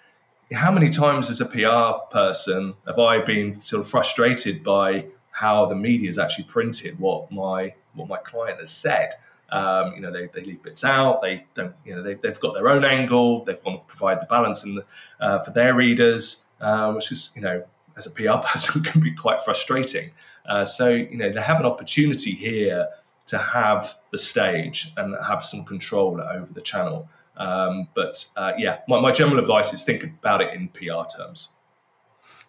how 0.52 0.72
many 0.72 0.88
times 0.88 1.30
as 1.30 1.40
a 1.40 1.46
PR 1.46 2.04
person 2.12 2.74
have 2.86 2.98
I 2.98 3.20
been 3.20 3.60
sort 3.62 3.80
of 3.80 3.88
frustrated 3.88 4.64
by 4.64 5.06
how 5.30 5.66
the 5.66 5.74
media 5.74 6.08
has 6.08 6.18
actually 6.18 6.44
printed 6.44 6.98
what 6.98 7.30
my 7.30 7.74
what 7.94 8.08
my 8.08 8.18
client 8.18 8.58
has 8.58 8.70
said? 8.70 9.14
Um, 9.50 9.94
you 9.94 10.00
know, 10.00 10.12
they, 10.12 10.28
they 10.32 10.42
leave 10.44 10.62
bits 10.62 10.84
out. 10.84 11.22
They 11.22 11.44
don't. 11.54 11.74
You 11.84 11.96
know, 11.96 12.02
they, 12.02 12.14
they've 12.14 12.38
got 12.38 12.54
their 12.54 12.68
own 12.68 12.84
angle. 12.84 13.44
They 13.44 13.58
want 13.64 13.86
to 13.86 13.86
provide 13.86 14.20
the 14.20 14.26
balance 14.26 14.62
the, 14.62 14.84
uh, 15.20 15.42
for 15.42 15.50
their 15.50 15.74
readers, 15.74 16.44
which 16.94 17.12
is 17.12 17.30
you 17.34 17.42
know, 17.42 17.64
as 17.96 18.06
a 18.06 18.10
PR 18.10 18.38
person, 18.44 18.82
can 18.82 19.00
be 19.00 19.12
quite 19.12 19.42
frustrating. 19.42 20.10
Uh, 20.46 20.64
so 20.64 20.88
you 20.88 21.16
know, 21.16 21.30
they 21.30 21.40
have 21.40 21.60
an 21.60 21.66
opportunity 21.66 22.32
here 22.32 22.88
to 23.26 23.38
have 23.38 23.96
the 24.10 24.18
stage 24.18 24.92
and 24.96 25.14
have 25.24 25.44
some 25.44 25.64
control 25.64 26.20
over 26.20 26.52
the 26.52 26.60
channel. 26.60 27.08
Um, 27.36 27.88
but 27.94 28.24
uh, 28.36 28.52
yeah, 28.58 28.80
my, 28.88 29.00
my 29.00 29.12
general 29.12 29.38
advice 29.38 29.72
is 29.72 29.82
think 29.82 30.02
about 30.02 30.42
it 30.42 30.52
in 30.52 30.68
PR 30.68 31.04
terms. 31.16 31.54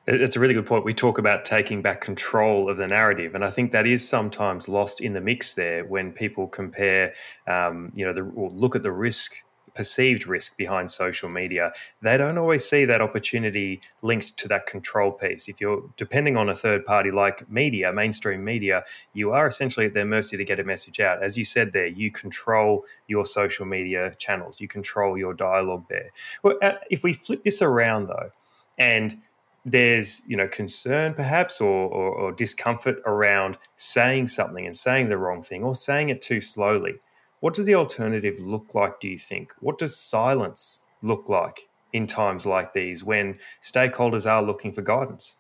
It's 0.07 0.35
a 0.35 0.39
really 0.39 0.55
good 0.55 0.65
point. 0.65 0.83
We 0.83 0.95
talk 0.95 1.19
about 1.19 1.45
taking 1.45 1.83
back 1.83 2.01
control 2.01 2.69
of 2.69 2.77
the 2.77 2.87
narrative, 2.87 3.35
and 3.35 3.45
I 3.45 3.51
think 3.51 3.71
that 3.71 3.85
is 3.85 4.07
sometimes 4.07 4.67
lost 4.67 4.99
in 4.99 5.13
the 5.13 5.21
mix 5.21 5.53
there 5.53 5.85
when 5.85 6.11
people 6.11 6.47
compare, 6.47 7.13
um, 7.45 7.91
you 7.93 8.03
know, 8.03 8.11
the, 8.11 8.23
or 8.23 8.49
look 8.49 8.75
at 8.75 8.81
the 8.81 8.91
risk 8.91 9.35
perceived 9.73 10.27
risk 10.27 10.57
behind 10.57 10.91
social 10.91 11.29
media, 11.29 11.71
they 12.01 12.17
don't 12.17 12.37
always 12.37 12.65
see 12.65 12.85
that 12.85 13.01
opportunity 13.01 13.81
linked 14.01 14.37
to 14.37 14.47
that 14.47 14.65
control 14.65 15.11
piece. 15.11 15.47
If 15.47 15.61
you're 15.61 15.83
depending 15.97 16.37
on 16.37 16.49
a 16.49 16.55
third 16.55 16.85
party 16.85 17.11
like 17.11 17.49
media, 17.49 17.91
mainstream 17.93 18.43
media, 18.43 18.83
you 19.13 19.31
are 19.31 19.47
essentially 19.47 19.85
at 19.85 19.93
their 19.93 20.05
mercy 20.05 20.37
to 20.37 20.45
get 20.45 20.59
a 20.59 20.63
message 20.63 20.99
out. 20.99 21.23
As 21.23 21.37
you 21.37 21.45
said 21.45 21.73
there, 21.73 21.87
you 21.87 22.11
control 22.11 22.85
your 23.07 23.25
social 23.25 23.65
media 23.65 24.13
channels, 24.17 24.59
you 24.59 24.67
control 24.67 25.17
your 25.17 25.33
dialogue 25.33 25.85
there. 25.89 26.09
Well, 26.43 26.57
uh, 26.61 26.73
if 26.89 27.03
we 27.03 27.13
flip 27.13 27.43
this 27.43 27.61
around 27.61 28.07
though, 28.07 28.31
and 28.77 29.21
there's 29.63 30.23
you 30.27 30.35
know 30.35 30.47
concern 30.47 31.13
perhaps 31.13 31.61
or, 31.61 31.87
or, 31.89 32.11
or, 32.15 32.31
discomfort 32.31 32.97
around 33.05 33.57
saying 33.75 34.25
something 34.25 34.65
and 34.65 34.75
saying 34.75 35.09
the 35.09 35.17
wrong 35.17 35.43
thing 35.43 35.63
or 35.63 35.75
saying 35.75 36.09
it 36.09 36.19
too 36.19 36.41
slowly 36.41 36.95
what 37.41 37.53
does 37.53 37.65
the 37.65 37.75
alternative 37.75 38.39
look 38.39 38.74
like 38.74 39.00
do 39.01 39.10
you 39.10 39.17
think? 39.17 39.53
What 39.60 39.77
does 39.77 39.95
silence 39.95 40.83
look 41.01 41.27
like 41.27 41.67
in 41.91 42.07
times 42.07 42.45
like 42.45 42.71
these 42.71 43.03
when 43.03 43.38
stakeholders 43.62 44.29
are 44.29 44.41
looking 44.41 44.71
for 44.71 44.81
guidance? 44.81 45.38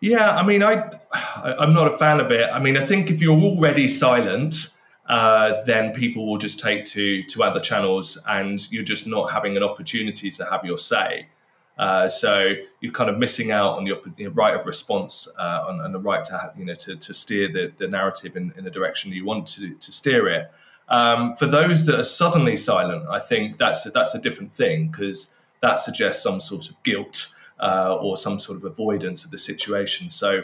Yeah 0.00 0.30
i 0.30 0.46
mean 0.46 0.62
i 0.62 0.88
i'm 1.12 1.74
not 1.74 1.92
a 1.92 1.98
fan 1.98 2.20
of 2.20 2.30
it. 2.30 2.48
I 2.50 2.58
mean 2.58 2.76
i 2.76 2.86
think 2.86 3.10
if 3.10 3.20
you're 3.20 3.38
already 3.38 3.88
silent 3.88 4.54
uh, 5.10 5.62
then 5.64 5.92
people 5.92 6.24
will 6.24 6.38
just 6.38 6.60
take 6.60 6.84
to 6.84 7.22
to 7.24 7.42
other 7.42 7.58
channels 7.58 8.16
and 8.28 8.70
you're 8.70 8.84
just 8.84 9.08
not 9.08 9.32
having 9.32 9.56
an 9.56 9.62
opportunity 9.62 10.30
to 10.30 10.44
have 10.44 10.64
your 10.64 10.78
say. 10.78 11.26
Uh, 11.78 12.08
so 12.08 12.52
you're 12.80 12.92
kind 12.92 13.10
of 13.10 13.18
missing 13.18 13.50
out 13.50 13.76
on 13.78 13.86
your 13.86 13.98
right 14.32 14.54
of 14.54 14.66
response 14.66 15.26
uh, 15.38 15.64
on, 15.66 15.92
the 15.92 15.98
right 15.98 16.22
to 16.22 16.52
you 16.56 16.64
know 16.64 16.74
to, 16.74 16.94
to 16.94 17.12
steer 17.12 17.50
the, 17.50 17.72
the 17.78 17.88
narrative 17.88 18.36
in, 18.36 18.52
in 18.56 18.62
the 18.64 18.70
direction 18.70 19.10
you 19.10 19.24
want 19.24 19.48
to, 19.48 19.74
to 19.74 19.90
steer 19.90 20.28
it. 20.28 20.50
Um, 20.90 21.34
for 21.34 21.46
those 21.46 21.86
that 21.86 21.98
are 21.98 22.04
suddenly 22.04 22.56
silent, 22.56 23.06
I 23.08 23.20
think 23.20 23.58
that's 23.58 23.86
a, 23.86 23.90
that's 23.90 24.14
a 24.14 24.18
different 24.18 24.52
thing 24.54 24.88
because 24.88 25.34
that 25.60 25.78
suggests 25.78 26.22
some 26.22 26.40
sort 26.40 26.68
of 26.68 26.82
guilt 26.82 27.34
uh, 27.60 27.96
or 27.96 28.16
some 28.16 28.38
sort 28.38 28.58
of 28.58 28.64
avoidance 28.64 29.24
of 29.24 29.30
the 29.30 29.38
situation. 29.38 30.10
So 30.10 30.42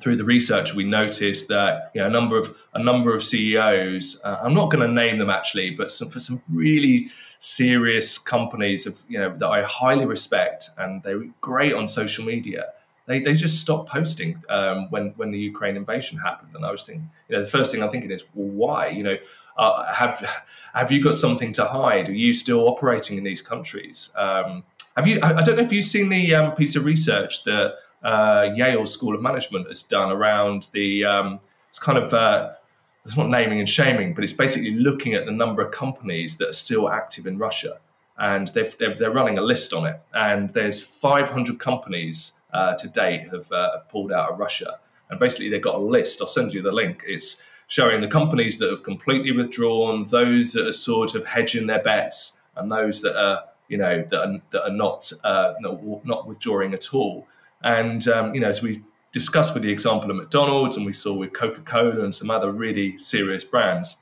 through 0.00 0.16
the 0.16 0.24
research, 0.24 0.74
we 0.74 0.84
noticed 0.84 1.48
that 1.48 1.90
you 1.94 2.00
know, 2.00 2.06
a 2.06 2.10
number 2.10 2.38
of 2.38 2.54
a 2.74 2.82
number 2.82 3.14
of 3.14 3.22
CEOs. 3.22 4.20
Uh, 4.22 4.36
I'm 4.42 4.54
not 4.54 4.70
going 4.70 4.86
to 4.86 4.92
name 4.92 5.18
them 5.18 5.30
actually, 5.30 5.70
but 5.70 5.90
some, 5.90 6.10
for 6.10 6.18
some 6.18 6.42
really 6.52 7.08
serious 7.38 8.18
companies 8.18 8.86
of 8.86 9.02
you 9.08 9.18
know 9.18 9.36
that 9.36 9.48
I 9.48 9.62
highly 9.62 10.06
respect, 10.06 10.70
and 10.78 11.02
they're 11.02 11.24
great 11.40 11.72
on 11.72 11.88
social 11.88 12.24
media. 12.24 12.66
They, 13.06 13.20
they 13.20 13.34
just 13.34 13.60
stopped 13.60 13.88
posting 13.88 14.36
um, 14.48 14.90
when 14.90 15.14
when 15.16 15.30
the 15.30 15.38
Ukraine 15.38 15.76
invasion 15.76 16.18
happened, 16.18 16.54
and 16.54 16.64
I 16.64 16.70
was 16.70 16.82
thinking, 16.82 17.10
you 17.28 17.36
know, 17.36 17.42
the 17.42 17.50
first 17.50 17.72
thing 17.72 17.82
I'm 17.82 17.90
thinking 17.90 18.10
is, 18.10 18.24
well, 18.34 18.48
why? 18.48 18.88
You 18.88 19.02
know, 19.02 19.16
uh, 19.56 19.92
have 19.92 20.24
have 20.74 20.92
you 20.92 21.02
got 21.02 21.14
something 21.14 21.52
to 21.52 21.64
hide? 21.64 22.08
Are 22.08 22.14
you 22.14 22.32
still 22.32 22.68
operating 22.68 23.18
in 23.18 23.24
these 23.24 23.40
countries? 23.40 24.10
Um, 24.16 24.62
have 24.96 25.06
you? 25.06 25.18
I, 25.22 25.42
don't 25.42 25.56
know 25.56 25.62
if 25.62 25.72
you've 25.72 25.84
seen 25.84 26.08
the 26.08 26.34
um, 26.34 26.54
piece 26.54 26.76
of 26.76 26.84
research 26.84 27.44
that 27.44 27.74
uh, 28.02 28.50
Yale 28.54 28.86
School 28.86 29.14
of 29.14 29.22
Management 29.22 29.68
has 29.68 29.82
done 29.82 30.10
around 30.10 30.68
the 30.72 31.04
um, 31.04 31.40
it's 31.68 31.78
kind 31.78 31.98
of 31.98 32.12
uh, 32.14 32.52
it's 33.04 33.16
not 33.16 33.28
naming 33.28 33.60
and 33.60 33.68
shaming, 33.68 34.14
but 34.14 34.24
it's 34.24 34.32
basically 34.32 34.72
looking 34.72 35.14
at 35.14 35.26
the 35.26 35.32
number 35.32 35.62
of 35.62 35.70
companies 35.70 36.36
that 36.38 36.48
are 36.48 36.52
still 36.52 36.90
active 36.90 37.26
in 37.26 37.38
Russia, 37.38 37.78
and 38.18 38.48
they've, 38.48 38.76
they 38.78 39.04
are 39.04 39.12
running 39.12 39.38
a 39.38 39.42
list 39.42 39.72
on 39.72 39.86
it. 39.86 40.00
And 40.14 40.50
there's 40.50 40.80
500 40.80 41.60
companies 41.60 42.32
uh, 42.52 42.74
to 42.74 42.88
date 42.88 43.28
have, 43.30 43.50
uh, 43.52 43.78
have 43.78 43.88
pulled 43.88 44.10
out 44.12 44.32
of 44.32 44.38
Russia, 44.38 44.80
and 45.10 45.20
basically 45.20 45.48
they've 45.48 45.62
got 45.62 45.76
a 45.76 45.78
list. 45.78 46.20
I'll 46.20 46.26
send 46.26 46.52
you 46.52 46.62
the 46.62 46.72
link. 46.72 47.04
It's 47.06 47.42
showing 47.66 48.00
the 48.00 48.08
companies 48.08 48.58
that 48.58 48.70
have 48.70 48.82
completely 48.82 49.32
withdrawn, 49.32 50.04
those 50.06 50.52
that 50.52 50.66
are 50.66 50.72
sort 50.72 51.14
of 51.14 51.24
hedging 51.24 51.66
their 51.66 51.82
bets, 51.82 52.40
and 52.56 52.70
those 52.70 53.02
that 53.02 53.16
are 53.16 53.44
you 53.68 53.76
know 53.76 54.04
that 54.10 54.20
are, 54.20 54.38
that 54.50 54.62
are 54.64 54.72
not, 54.72 55.12
uh, 55.24 55.54
not 55.60 56.26
withdrawing 56.26 56.74
at 56.74 56.94
all. 56.94 57.26
And 57.62 58.06
um, 58.08 58.34
you 58.34 58.40
know, 58.40 58.48
as 58.48 58.62
we 58.62 58.82
discussed 59.12 59.54
with 59.54 59.62
the 59.62 59.70
example 59.70 60.10
of 60.10 60.16
McDonald's, 60.16 60.76
and 60.76 60.86
we 60.86 60.92
saw 60.92 61.14
with 61.14 61.32
Coca 61.32 61.62
Cola 61.62 62.04
and 62.04 62.14
some 62.14 62.30
other 62.30 62.52
really 62.52 62.98
serious 62.98 63.44
brands, 63.44 63.96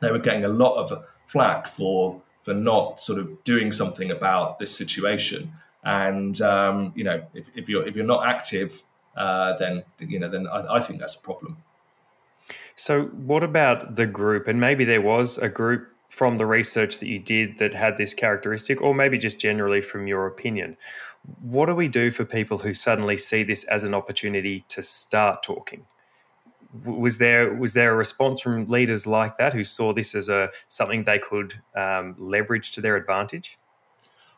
they 0.00 0.10
were 0.10 0.18
getting 0.18 0.44
a 0.44 0.48
lot 0.48 0.76
of 0.76 1.04
flack 1.26 1.66
for 1.66 2.20
for 2.42 2.52
not 2.52 3.00
sort 3.00 3.18
of 3.18 3.42
doing 3.44 3.72
something 3.72 4.10
about 4.10 4.58
this 4.58 4.76
situation. 4.76 5.52
And 5.84 6.40
um, 6.42 6.92
you 6.94 7.04
know, 7.04 7.22
if, 7.34 7.48
if, 7.54 7.68
you're 7.68 7.86
if 7.86 7.96
you're 7.96 8.04
not 8.04 8.26
active, 8.26 8.82
uh, 9.16 9.56
then 9.56 9.84
you 9.98 10.18
know, 10.18 10.28
then 10.28 10.46
I, 10.46 10.76
I 10.76 10.80
think 10.80 11.00
that's 11.00 11.14
a 11.14 11.20
problem. 11.20 11.56
So, 12.76 13.04
what 13.04 13.42
about 13.42 13.96
the 13.96 14.06
group? 14.06 14.48
And 14.48 14.60
maybe 14.60 14.84
there 14.84 15.00
was 15.00 15.38
a 15.38 15.48
group 15.48 15.88
from 16.08 16.36
the 16.36 16.46
research 16.46 16.98
that 16.98 17.08
you 17.08 17.18
did 17.18 17.56
that 17.58 17.72
had 17.72 17.96
this 17.96 18.12
characteristic, 18.12 18.82
or 18.82 18.94
maybe 18.94 19.16
just 19.16 19.40
generally 19.40 19.80
from 19.80 20.06
your 20.06 20.26
opinion. 20.26 20.76
What 21.40 21.66
do 21.66 21.74
we 21.74 21.88
do 21.88 22.10
for 22.10 22.24
people 22.24 22.58
who 22.58 22.74
suddenly 22.74 23.16
see 23.16 23.44
this 23.44 23.64
as 23.64 23.84
an 23.84 23.94
opportunity 23.94 24.64
to 24.68 24.82
start 24.82 25.42
talking? 25.42 25.86
Was 26.84 27.18
there 27.18 27.54
was 27.54 27.74
there 27.74 27.92
a 27.92 27.96
response 27.96 28.40
from 28.40 28.68
leaders 28.68 29.06
like 29.06 29.38
that 29.38 29.52
who 29.52 29.64
saw 29.64 29.92
this 29.92 30.14
as 30.14 30.28
a 30.28 30.50
something 30.68 31.04
they 31.04 31.18
could 31.18 31.60
um, 31.76 32.14
leverage 32.18 32.72
to 32.72 32.80
their 32.80 32.96
advantage? 32.96 33.58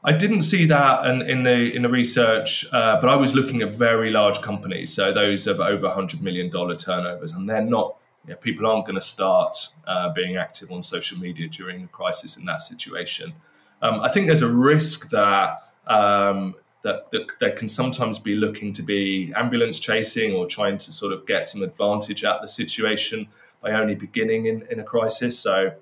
I 0.07 0.13
didn't 0.13 0.43
see 0.43 0.67
that 0.67 1.07
in, 1.07 1.23
in 1.23 1.43
the 1.43 1.75
in 1.75 1.83
the 1.83 1.89
research, 1.89 2.67
uh, 2.73 3.01
but 3.01 3.09
I 3.09 3.17
was 3.17 3.35
looking 3.35 3.63
at 3.63 3.75
very 3.75 4.11
large 4.11 4.43
companies, 4.43 4.93
so 4.93 5.13
those 5.13 5.47
of 5.47 5.61
over 5.61 5.89
hundred 5.89 6.23
million 6.23 6.51
dollar 6.51 6.77
turnovers, 6.77 7.33
and 7.33 7.49
they're 7.49 7.63
not. 7.63 7.97
You 8.27 8.31
know, 8.31 8.37
people 8.37 8.67
aren't 8.67 8.87
going 8.87 8.95
to 8.95 9.07
start 9.07 9.55
uh, 9.87 10.11
being 10.15 10.39
active 10.39 10.73
on 10.73 10.83
social 10.83 11.19
media 11.19 11.47
during 11.47 11.85
a 11.85 11.89
crisis 11.89 12.39
in 12.39 12.47
that 12.47 12.63
situation. 12.63 13.35
Um, 13.83 14.01
I 14.01 14.09
think 14.09 14.29
there's 14.29 14.41
a 14.41 14.49
risk 14.49 15.11
that 15.11 15.73
um, 15.87 16.55
that, 16.85 17.11
that, 17.11 17.27
that 17.41 17.57
can 17.57 17.69
sometimes 17.69 18.19
be 18.19 18.35
looking 18.35 18.73
to 18.75 18.83
be 18.83 19.33
ambulance 19.37 19.79
chasing 19.79 20.33
or 20.33 20.47
trying 20.47 20.77
to 20.79 20.93
sort 20.93 21.13
of 21.13 21.27
get 21.27 21.49
some 21.49 21.63
advantage 21.63 22.25
out 22.25 22.37
of 22.37 22.43
the 22.43 22.49
situation 22.49 23.27
by 23.63 23.73
only 23.73 23.95
beginning 23.95 24.47
in, 24.47 24.67
in 24.71 24.81
a 24.81 24.85
crisis. 24.85 25.39
So 25.39 25.73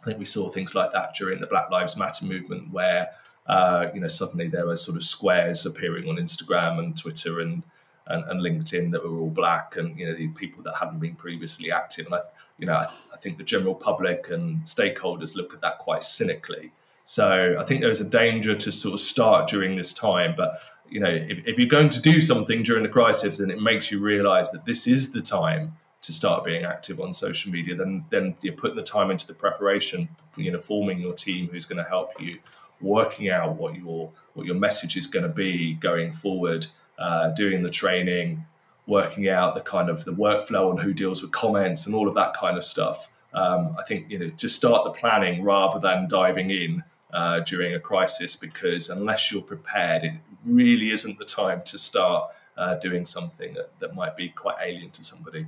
I 0.00 0.04
think 0.04 0.18
we 0.18 0.26
saw 0.26 0.48
things 0.48 0.74
like 0.74 0.92
that 0.92 1.14
during 1.14 1.40
the 1.40 1.46
Black 1.46 1.70
Lives 1.70 1.96
Matter 1.96 2.26
movement, 2.26 2.70
where 2.70 3.08
uh, 3.48 3.86
you 3.94 4.00
know 4.00 4.08
suddenly 4.08 4.48
there 4.48 4.66
were 4.66 4.76
sort 4.76 4.96
of 4.96 5.02
squares 5.02 5.66
appearing 5.66 6.08
on 6.08 6.16
Instagram 6.16 6.78
and 6.78 6.96
Twitter 6.96 7.40
and, 7.40 7.62
and, 8.08 8.24
and 8.24 8.40
LinkedIn 8.40 8.90
that 8.92 9.04
were 9.04 9.18
all 9.18 9.30
black, 9.30 9.76
and 9.76 9.98
you 9.98 10.06
know 10.06 10.14
the 10.14 10.28
people 10.28 10.62
that 10.64 10.76
hadn't 10.76 11.00
been 11.00 11.16
previously 11.16 11.70
active. 11.70 12.06
And 12.06 12.16
I, 12.16 12.20
you 12.58 12.66
know, 12.66 12.74
I, 12.74 12.90
I 13.12 13.16
think 13.18 13.38
the 13.38 13.44
general 13.44 13.74
public 13.74 14.30
and 14.30 14.62
stakeholders 14.64 15.34
look 15.34 15.54
at 15.54 15.60
that 15.60 15.78
quite 15.78 16.02
cynically. 16.02 16.72
So 17.04 17.56
I 17.58 17.64
think 17.64 17.82
there's 17.82 18.00
a 18.00 18.08
danger 18.08 18.56
to 18.56 18.72
sort 18.72 18.94
of 18.94 19.00
start 19.00 19.48
during 19.48 19.76
this 19.76 19.92
time. 19.92 20.34
But 20.36 20.60
you 20.88 21.00
know, 21.00 21.08
if, 21.08 21.38
if 21.46 21.58
you're 21.58 21.68
going 21.68 21.88
to 21.90 22.00
do 22.00 22.20
something 22.20 22.62
during 22.62 22.82
the 22.82 22.88
crisis 22.88 23.38
and 23.38 23.50
it 23.50 23.60
makes 23.60 23.90
you 23.90 24.00
realize 24.00 24.50
that 24.50 24.64
this 24.64 24.86
is 24.86 25.12
the 25.12 25.22
time 25.22 25.76
to 26.02 26.12
start 26.12 26.44
being 26.44 26.64
active 26.64 27.00
on 27.00 27.12
social 27.14 27.50
media, 27.50 27.74
then 27.74 28.04
then 28.10 28.36
you're 28.42 28.54
putting 28.54 28.76
the 28.76 28.82
time 28.82 29.10
into 29.10 29.26
the 29.26 29.34
preparation, 29.34 30.08
you 30.36 30.50
know, 30.50 30.60
forming 30.60 30.98
your 30.98 31.14
team 31.14 31.48
who's 31.48 31.64
going 31.64 31.82
to 31.82 31.88
help 31.88 32.10
you, 32.20 32.38
working 32.80 33.30
out 33.30 33.56
what 33.56 33.74
your 33.76 34.10
what 34.34 34.46
your 34.46 34.54
message 34.54 34.96
is 34.96 35.06
going 35.06 35.22
to 35.22 35.28
be 35.28 35.74
going 35.74 36.12
forward, 36.12 36.66
uh, 36.98 37.28
doing 37.30 37.62
the 37.62 37.70
training, 37.70 38.44
working 38.86 39.28
out 39.28 39.54
the 39.54 39.60
kind 39.60 39.88
of 39.88 40.04
the 40.04 40.12
workflow 40.12 40.70
and 40.70 40.80
who 40.80 40.92
deals 40.92 41.22
with 41.22 41.32
comments 41.32 41.86
and 41.86 41.94
all 41.94 42.08
of 42.08 42.14
that 42.14 42.34
kind 42.34 42.56
of 42.56 42.64
stuff. 42.64 43.08
Um, 43.34 43.76
I 43.78 43.82
think 43.84 44.10
you 44.10 44.18
know 44.18 44.30
to 44.30 44.48
start 44.48 44.84
the 44.84 44.90
planning 44.90 45.42
rather 45.42 45.80
than 45.80 46.08
diving 46.08 46.50
in 46.50 46.82
uh, 47.12 47.40
during 47.40 47.74
a 47.74 47.80
crisis 47.80 48.36
because 48.36 48.88
unless 48.90 49.30
you're 49.32 49.42
prepared, 49.42 50.04
it 50.04 50.12
really 50.44 50.90
isn't 50.90 51.18
the 51.18 51.24
time 51.24 51.62
to 51.64 51.78
start 51.78 52.30
uh, 52.56 52.74
doing 52.76 53.06
something 53.06 53.54
that, 53.54 53.78
that 53.78 53.94
might 53.94 54.16
be 54.16 54.28
quite 54.30 54.56
alien 54.62 54.90
to 54.90 55.04
somebody. 55.04 55.46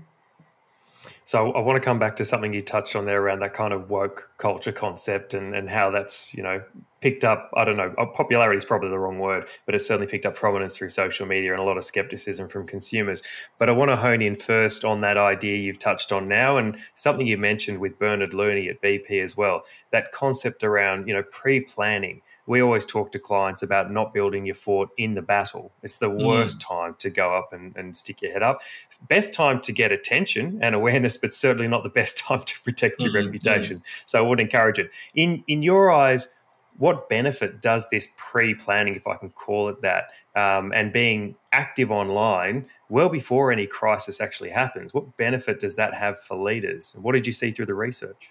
So 1.25 1.53
I 1.53 1.61
want 1.61 1.77
to 1.77 1.85
come 1.87 1.99
back 1.99 2.17
to 2.17 2.25
something 2.25 2.53
you 2.53 2.63
touched 2.63 2.97
on 2.97 3.05
there 3.05 3.21
around 3.21 3.41
that 3.41 3.55
kind 3.55 3.73
of 3.73 3.91
woke 3.91 4.31
culture 4.39 4.73
concept 4.73 5.35
and, 5.35 5.55
and 5.55 5.69
how 5.69 5.91
that's, 5.91 6.35
you 6.35 6.43
know, 6.43 6.63
picked 7.01 7.25
up, 7.25 7.51
I 7.55 7.65
don't 7.65 7.77
know, 7.77 7.95
uh, 7.97 8.07
popularity 8.07 8.57
is 8.57 8.65
probably 8.65 8.89
the 8.89 8.99
wrong 8.99 9.19
word, 9.19 9.47
but 9.67 9.75
it's 9.75 9.87
certainly 9.87 10.11
picked 10.11 10.27
up 10.27 10.35
prominence 10.35 10.77
through 10.77 10.89
social 10.89 11.27
media 11.27 11.53
and 11.53 11.63
a 11.63 11.67
lot 11.67 11.77
of 11.77 11.85
skepticism 11.85 12.49
from 12.49 12.67
consumers. 12.67 13.23
But 13.59 13.69
I 13.69 13.73
want 13.73 13.91
to 13.91 13.97
hone 13.97 14.23
in 14.23 14.37
first 14.37 14.85
on 14.85 15.01
that 15.01 15.17
idea 15.17 15.57
you've 15.57 15.79
touched 15.79 16.13
on 16.13 16.29
now 16.29 16.57
and 16.57 16.77
something 16.95 17.27
you 17.27 17.39
mentioned 17.39 17.79
with 17.79 17.99
Bernard 17.99 18.35
Looney 18.35 18.69
at 18.69 18.83
BP 18.83 19.23
as 19.23 19.37
well, 19.37 19.63
that 19.91 20.13
concept 20.13 20.65
around, 20.65 21.07
you 21.07 21.15
know, 21.15 21.23
pre-planning 21.23 22.23
we 22.49 22.63
always 22.63 22.87
talk 22.87 23.13
to 23.13 23.19
clients 23.19 23.63
about 23.63 23.93
not 23.93 24.15
building 24.15 24.47
your 24.47 24.55
fort 24.55 24.89
in 24.97 25.15
the 25.15 25.23
battle. 25.23 25.71
It's 25.83 25.99
the 25.99 26.09
mm. 26.09 26.27
worst 26.27 26.59
mm. 26.59 26.67
time 26.67 26.97
to 26.99 27.11
go 27.11 27.35
up 27.35 27.53
and, 27.53 27.77
and, 27.77 27.95
stick 27.95 28.23
your 28.23 28.33
head 28.33 28.43
up. 28.43 28.61
Best 29.07 29.35
time 29.35 29.61
to 29.61 29.73
get 29.73 29.93
attention 29.93 30.59
and 30.63 30.75
awareness, 30.75 31.19
but 31.19 31.35
certainly 31.35 31.69
not 31.69 31.83
the 31.83 31.91
best 31.91 32.19
time 32.27 32.43
to 32.43 32.61
protect 32.63 33.03
your 33.03 33.13
mm. 33.13 33.27
reputation. 33.27 33.83
So 34.07 34.25
I 34.25 34.27
would 34.27 34.41
encourage 34.41 34.79
it. 34.79 34.91
In 35.15 35.45
in 35.47 35.63
your 35.63 35.93
eyes, 35.93 36.31
what 36.79 37.09
benefit 37.09 37.61
does 37.61 37.91
this 37.91 38.15
pre-planning, 38.17 38.95
if 38.95 39.07
I 39.07 39.17
can 39.17 39.31
call 39.31 39.69
it 39.69 39.83
that, 39.83 40.11
um, 40.35 40.73
and 40.73 40.93
being 40.93 41.35
active 41.53 41.91
online 41.91 42.67
well 42.89 43.09
before 43.09 43.53
any 43.53 43.67
crisis 43.67 44.21
actually 44.21 44.51
happens? 44.51 44.95
What 44.95 45.17
benefit 45.17 45.61
does 45.61 45.77
that 45.77 45.93
have 45.93 46.19
for 46.21 46.37
leaders? 46.37 46.97
What 47.03 47.13
did 47.13 47.27
you 47.27 47.33
see 47.33 47.51
through 47.51 47.67
the 47.67 47.75
research? 47.75 48.31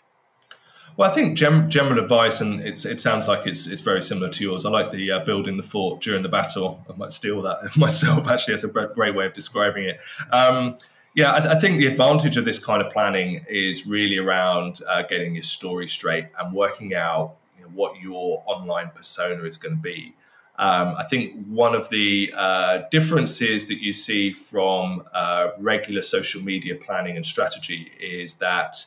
Well, 0.98 1.08
I 1.08 1.14
think 1.14 1.38
gem- 1.38 1.70
general 1.70 2.04
advice, 2.04 2.42
and 2.42 2.60
it 2.60 3.00
sounds 3.00 3.28
like 3.28 3.46
it's, 3.46 3.68
it's 3.68 3.84
very 3.84 4.02
similar 4.02 4.30
to 4.30 4.44
yours. 4.44 4.66
I 4.66 4.72
like 4.72 4.92
the 4.92 5.12
uh, 5.12 5.20
building 5.26 5.56
the 5.56 5.64
fort 5.64 6.02
during 6.02 6.24
the 6.24 6.30
battle. 6.30 6.84
I 6.92 6.98
might 6.98 7.12
steal 7.12 7.40
that 7.44 7.60
myself. 7.78 8.28
Actually, 8.28 8.56
it's 8.56 8.64
a 8.64 8.68
great 8.68 9.14
way 9.14 9.28
of 9.28 9.34
describing 9.34 9.84
it. 9.84 10.00
Um, 10.32 10.80
yeah, 11.14 11.32
I, 11.34 11.54
I, 11.56 11.60
think 11.60 11.78
the 11.78 11.86
advantage 11.86 12.36
of 12.38 12.46
this 12.46 12.58
kind 12.58 12.82
of 12.82 12.92
planning 12.92 13.46
is 13.48 13.86
really 13.86 14.18
around 14.18 14.80
uh, 14.90 15.04
getting 15.04 15.36
your 15.36 15.44
story 15.44 15.88
straight 15.88 16.28
and 16.40 16.52
working 16.52 16.96
out 16.96 17.36
you 17.58 17.64
know, 17.64 17.70
what 17.76 18.00
your 18.02 18.44
online 18.48 18.90
persona 18.96 19.44
is 19.44 19.56
going 19.58 19.76
to 19.76 19.82
be. 19.82 20.16
Um, 20.58 20.96
I 20.98 21.04
think 21.04 21.46
one 21.46 21.76
of 21.76 21.88
the 21.90 22.34
uh, 22.36 22.80
differences 22.90 23.68
that 23.68 23.80
you 23.80 23.94
see 23.94 24.34
from 24.34 25.04
uh, 25.14 25.50
regular 25.60 26.02
social 26.02 26.42
media 26.42 26.74
planning 26.74 27.16
and 27.16 27.26
strategy 27.26 27.92
is 28.00 28.36
that 28.36 28.84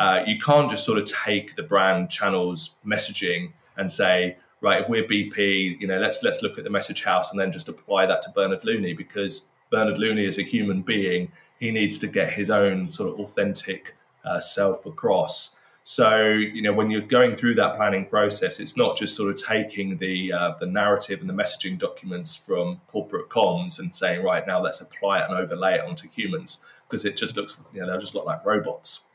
uh, 0.00 0.24
you 0.26 0.38
can't 0.38 0.70
just 0.70 0.84
sort 0.84 0.96
of 0.96 1.04
take 1.04 1.54
the 1.56 1.62
brand 1.62 2.08
channels 2.08 2.76
messaging 2.86 3.52
and 3.76 3.92
say, 3.92 4.34
right, 4.62 4.80
if 4.80 4.88
we're 4.88 5.04
BP, 5.04 5.78
you 5.78 5.86
know, 5.86 5.98
let's 5.98 6.22
let's 6.22 6.42
look 6.42 6.56
at 6.56 6.64
the 6.64 6.70
message 6.70 7.04
house 7.04 7.30
and 7.30 7.38
then 7.38 7.52
just 7.52 7.68
apply 7.68 8.06
that 8.06 8.22
to 8.22 8.30
Bernard 8.30 8.64
Looney 8.64 8.94
because 8.94 9.42
Bernard 9.70 9.98
Looney 9.98 10.24
is 10.24 10.38
a 10.38 10.42
human 10.42 10.80
being. 10.80 11.30
He 11.60 11.70
needs 11.70 11.98
to 11.98 12.06
get 12.06 12.32
his 12.32 12.50
own 12.50 12.90
sort 12.90 13.12
of 13.12 13.20
authentic 13.20 13.94
uh, 14.24 14.40
self 14.40 14.86
across. 14.86 15.56
So, 15.82 16.24
you 16.24 16.62
know, 16.62 16.72
when 16.72 16.90
you're 16.90 17.02
going 17.02 17.34
through 17.34 17.56
that 17.56 17.76
planning 17.76 18.06
process, 18.06 18.58
it's 18.58 18.78
not 18.78 18.96
just 18.96 19.14
sort 19.14 19.30
of 19.30 19.36
taking 19.36 19.98
the 19.98 20.32
uh, 20.32 20.54
the 20.58 20.66
narrative 20.66 21.20
and 21.20 21.28
the 21.28 21.34
messaging 21.34 21.78
documents 21.78 22.34
from 22.34 22.80
corporate 22.86 23.28
comms 23.28 23.78
and 23.78 23.94
saying, 23.94 24.22
right 24.24 24.46
now, 24.46 24.62
let's 24.62 24.80
apply 24.80 25.20
it 25.20 25.28
and 25.28 25.38
overlay 25.38 25.74
it 25.74 25.84
onto 25.84 26.08
humans 26.08 26.64
because 26.88 27.04
it 27.04 27.18
just 27.18 27.36
looks, 27.36 27.62
you 27.74 27.82
know, 27.82 27.92
they 27.92 27.98
just 27.98 28.14
look 28.14 28.24
like 28.24 28.46
robots 28.46 29.08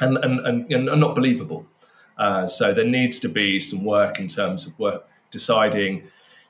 and 0.00 0.16
and 0.18 0.46
and, 0.46 0.72
and 0.72 1.00
not 1.00 1.14
believable. 1.14 1.66
Uh, 2.18 2.48
so 2.48 2.72
there 2.72 2.86
needs 2.86 3.18
to 3.20 3.28
be 3.28 3.60
some 3.60 3.84
work 3.84 4.18
in 4.18 4.26
terms 4.26 4.66
of 4.66 4.78
work 4.78 5.06
deciding 5.30 6.02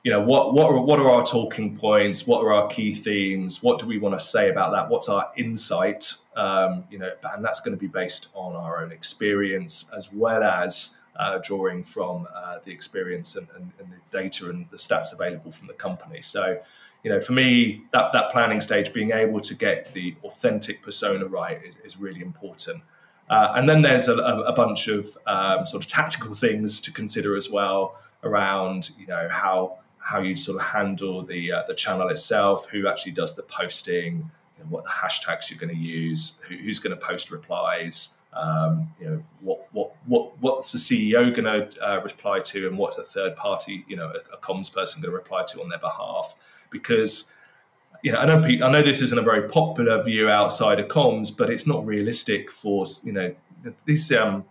you 0.03 0.11
know 0.11 0.21
what 0.21 0.53
what 0.53 0.67
are, 0.67 0.79
what 0.79 0.99
are 0.99 1.09
our 1.09 1.25
talking 1.25 1.75
points? 1.75 2.25
What 2.25 2.43
are 2.43 2.53
our 2.53 2.67
key 2.67 2.93
themes? 2.93 3.61
What 3.61 3.79
do 3.79 3.85
we 3.85 3.97
want 3.97 4.17
to 4.17 4.23
say 4.23 4.49
about 4.49 4.71
that? 4.71 4.89
What's 4.89 5.09
our 5.09 5.31
insight? 5.35 6.13
Um, 6.35 6.85
you 6.89 6.99
know 6.99 7.11
and 7.33 7.43
that's 7.43 7.59
going 7.59 7.75
to 7.75 7.79
be 7.79 7.87
based 7.87 8.29
on 8.33 8.55
our 8.55 8.81
own 8.81 8.91
experience 8.91 9.89
as 9.95 10.11
well 10.13 10.43
as 10.43 10.97
uh, 11.17 11.39
drawing 11.39 11.83
from 11.83 12.27
uh, 12.33 12.59
the 12.63 12.71
experience 12.71 13.35
and, 13.35 13.47
and, 13.55 13.71
and, 13.79 13.91
the 13.91 14.17
data 14.17 14.51
and 14.51 14.67
the 14.69 14.77
stats 14.77 15.13
available 15.13 15.51
from 15.51 15.67
the 15.67 15.73
company. 15.73 16.21
So 16.21 16.59
you 17.03 17.11
know 17.11 17.19
for 17.19 17.33
me 17.33 17.81
that 17.91 18.13
that 18.13 18.31
planning 18.31 18.61
stage 18.61 18.93
being 18.93 19.11
able 19.11 19.41
to 19.41 19.55
get 19.55 19.93
the 19.93 20.15
authentic 20.23 20.81
persona 20.83 21.25
right 21.25 21.59
is, 21.65 21.77
is 21.83 21.97
really 21.97 22.21
important 22.21 22.81
uh, 23.29 23.53
and 23.55 23.67
then 23.67 23.81
there's 23.81 24.07
a, 24.07 24.15
a 24.15 24.53
bunch 24.53 24.87
of 24.87 25.17
um, 25.27 25.65
sort 25.65 25.83
of 25.83 25.89
tactical 25.89 26.33
things 26.33 26.79
to 26.81 26.91
consider 26.91 27.35
as 27.35 27.49
well 27.49 27.97
around 28.23 28.89
you 28.97 29.05
know 29.05 29.27
how 29.31 29.77
how 30.07 30.21
you 30.21 30.37
sort 30.37 30.57
of 30.57 30.65
handle 30.65 31.21
the 31.21 31.51
uh, 31.51 31.63
the 31.67 31.73
channel 31.73 32.07
itself, 32.07 32.65
who 32.67 32.87
actually 32.87 33.11
does 33.11 33.35
the 33.35 33.43
posting, 33.43 34.13
you 34.57 34.63
know, 34.63 34.65
what 34.69 34.85
the 34.85 34.89
hashtags 34.89 35.49
you're 35.49 35.59
going 35.59 35.73
to 35.73 35.81
use, 35.81 36.39
who, 36.47 36.55
who's 36.55 36.79
going 36.79 36.97
to 36.97 37.05
post 37.05 37.29
replies, 37.29 38.15
um, 38.31 38.89
you 39.01 39.05
know, 39.05 39.23
what 39.41 39.67
what 39.73 39.91
what 40.05 40.41
what's 40.41 40.71
the 40.71 40.77
CEO 40.77 41.35
going 41.35 41.43
to 41.43 41.85
uh, 41.85 41.99
reply 42.01 42.39
to, 42.39 42.67
and 42.67 42.77
what's 42.77 42.97
a 42.97 43.03
third 43.03 43.35
party, 43.35 43.83
you 43.89 43.97
know, 43.97 44.07
a, 44.07 44.35
a 44.35 44.37
comms 44.39 44.71
person 44.71 45.01
going 45.01 45.11
to 45.11 45.17
reply 45.17 45.43
to 45.49 45.61
on 45.61 45.69
their 45.69 45.79
behalf, 45.79 46.35
because. 46.69 47.33
You 48.03 48.11
know, 48.11 48.19
I 48.19 48.25
know 48.25 48.65
I 48.65 48.71
know 48.71 48.81
this 48.81 49.01
isn't 49.01 49.17
a 49.17 49.23
very 49.23 49.47
popular 49.49 50.01
view 50.03 50.29
outside 50.29 50.79
of 50.79 50.87
comms, 50.87 51.35
but 51.35 51.49
it's 51.49 51.67
not 51.67 51.85
realistic 51.85 52.51
for 52.51 52.85
you 53.03 53.11
know 53.11 53.33
these 53.85 54.11
um, 54.11 54.45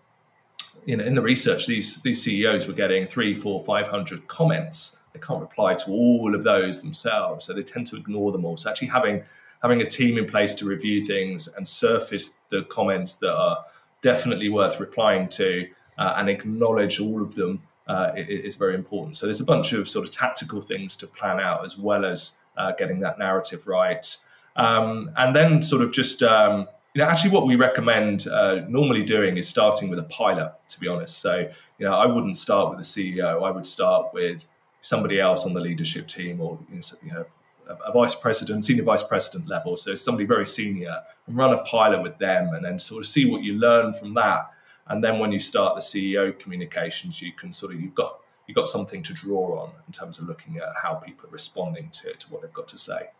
you 0.85 0.97
know 0.97 1.05
in 1.05 1.15
the 1.15 1.23
research 1.23 1.67
these 1.67 2.03
these 2.03 2.23
CEOs 2.23 2.67
were 2.67 2.75
getting 2.75 3.07
three, 3.07 3.35
four, 3.35 3.65
five 3.65 3.89
hundred 3.89 4.27
comments 4.29 4.99
they 5.17 5.27
can't 5.27 5.41
reply 5.41 5.75
to 5.75 5.91
all 5.91 6.35
of 6.35 6.43
those 6.43 6.83
themselves, 6.83 7.47
so 7.47 7.55
they 7.55 7.63
tend 7.63 7.87
to 7.87 7.97
ignore 7.97 8.33
them 8.33 8.45
all. 8.45 8.57
So 8.57 8.69
actually 8.69 8.89
having 8.89 9.23
having 9.63 9.81
a 9.81 9.87
team 9.87 10.19
in 10.19 10.27
place 10.27 10.55
to 10.57 10.67
review 10.67 11.05
things 11.05 11.49
and 11.49 11.67
surface 11.67 12.35
the 12.51 12.65
comments 12.65 13.17
that 13.17 13.33
are 13.33 13.65
definitely 14.03 14.51
worth 14.51 14.79
replying 14.79 15.27
to 15.29 15.67
uh, 15.97 16.15
and 16.19 16.29
acknowledge 16.29 17.01
all 17.01 17.23
of 17.23 17.35
them 17.35 17.63
uh, 17.89 18.11
is 18.15 18.57
very 18.57 18.75
important. 18.75 19.17
So 19.17 19.27
there's 19.27 19.41
a 19.41 19.45
bunch 19.45 19.73
of 19.73 19.89
sort 19.89 20.07
of 20.07 20.11
tactical 20.11 20.61
things 20.61 20.97
to 20.97 21.07
plan 21.07 21.41
out 21.41 21.65
as 21.65 21.79
well 21.79 22.05
as 22.05 22.37
uh, 22.57 22.73
getting 22.73 23.01
that 23.01 23.19
narrative 23.19 23.67
right. 23.67 24.17
Um, 24.57 25.11
and 25.17 25.37
then 25.37 25.63
sort 25.63 25.83
of 25.83 25.93
just 25.93 26.23
um, 26.23 26.67
you 26.95 27.03
know, 27.03 27.09
actually 27.09 27.31
what 27.31 27.47
we 27.47 27.57
recommend 27.57 28.27
uh, 28.27 28.61
normally 28.69 29.03
doing 29.03 29.37
is 29.37 29.47
starting 29.47 29.91
with 29.91 29.99
a 29.99 30.05
pilot, 30.05 30.51
to 30.71 30.81
be 30.81 30.89
honest. 30.89 31.19
So, 31.19 31.47
you 31.79 31.87
know, 31.87 31.93
I 31.93 32.07
wouldn't 32.07 32.39
start 32.39 32.71
with 32.71 32.79
the 32.79 32.85
CEO. 32.85 33.43
I 33.47 33.51
would 33.51 33.67
start 33.67 34.15
with 34.15 34.47
somebody 34.81 35.21
else 35.21 35.45
on 35.45 35.53
the 35.53 35.61
leadership 35.61 36.09
team 36.09 36.41
or 36.41 36.59
you 36.73 37.13
know, 37.13 37.27
a 37.69 37.93
vice 37.93 38.15
president, 38.15 38.65
senior 38.65 38.85
vice 38.85 39.03
president 39.03 39.49
level, 39.49 39.77
so 39.77 39.95
somebody 39.95 40.25
very 40.25 40.47
senior, 40.47 40.97
and 41.27 41.37
run 41.37 41.53
a 41.53 41.59
pilot 41.65 42.03
with 42.03 42.17
them, 42.19 42.55
and 42.55 42.65
then 42.65 42.79
sort 42.79 43.01
of 43.01 43.07
see 43.07 43.29
what 43.29 43.43
you 43.43 43.55
learn 43.55 43.93
from 43.93 44.15
that. 44.15 44.51
And 44.89 45.03
then 45.03 45.19
when 45.19 45.33
you 45.33 45.41
start 45.41 45.75
the 45.75 45.81
CEO 45.81 46.39
communications, 46.39 47.21
you 47.21 47.33
can 47.33 47.53
sort 47.53 47.75
of 47.75 47.81
you've 47.81 47.95
got 47.95 48.21
you've 48.47 48.57
got 48.57 48.69
something 48.69 49.03
to 49.03 49.13
draw 49.13 49.63
on 49.63 49.71
in 49.87 49.93
terms 49.93 50.19
of 50.19 50.27
looking 50.27 50.57
at 50.59 50.69
how 50.83 50.95
people 50.95 51.29
are 51.29 51.33
responding 51.33 51.89
to, 51.91 52.13
to 52.15 52.27
what 52.29 52.43
they've 52.43 52.53
got 52.53 52.69
to 52.69 52.79
say. 52.79 53.11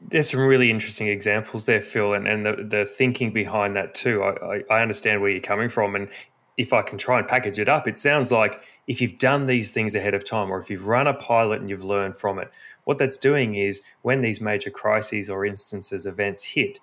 There's 0.00 0.30
some 0.30 0.40
really 0.40 0.70
interesting 0.70 1.08
examples 1.08 1.64
there, 1.64 1.80
Phil, 1.80 2.12
and, 2.14 2.26
and 2.26 2.44
the, 2.44 2.66
the 2.68 2.84
thinking 2.84 3.32
behind 3.32 3.74
that 3.76 3.94
too. 3.94 4.22
I, 4.22 4.62
I 4.70 4.82
understand 4.82 5.20
where 5.20 5.30
you're 5.30 5.40
coming 5.40 5.70
from, 5.70 5.96
and 5.96 6.08
if 6.56 6.72
I 6.72 6.82
can 6.82 6.98
try 6.98 7.18
and 7.18 7.28
package 7.28 7.58
it 7.58 7.68
up, 7.68 7.86
it 7.88 7.98
sounds 7.98 8.32
like 8.32 8.60
if 8.86 9.00
you've 9.00 9.18
done 9.18 9.46
these 9.46 9.70
things 9.70 9.94
ahead 9.94 10.14
of 10.14 10.24
time 10.24 10.50
or 10.50 10.60
if 10.60 10.70
you've 10.70 10.86
run 10.86 11.06
a 11.06 11.14
pilot 11.14 11.60
and 11.60 11.68
you've 11.68 11.84
learned 11.84 12.16
from 12.16 12.38
it, 12.38 12.50
what 12.84 12.98
that's 12.98 13.18
doing 13.18 13.56
is 13.56 13.82
when 14.02 14.20
these 14.20 14.40
major 14.40 14.70
crises 14.70 15.28
or 15.28 15.44
instances, 15.44 16.06
events 16.06 16.44
hit, 16.44 16.78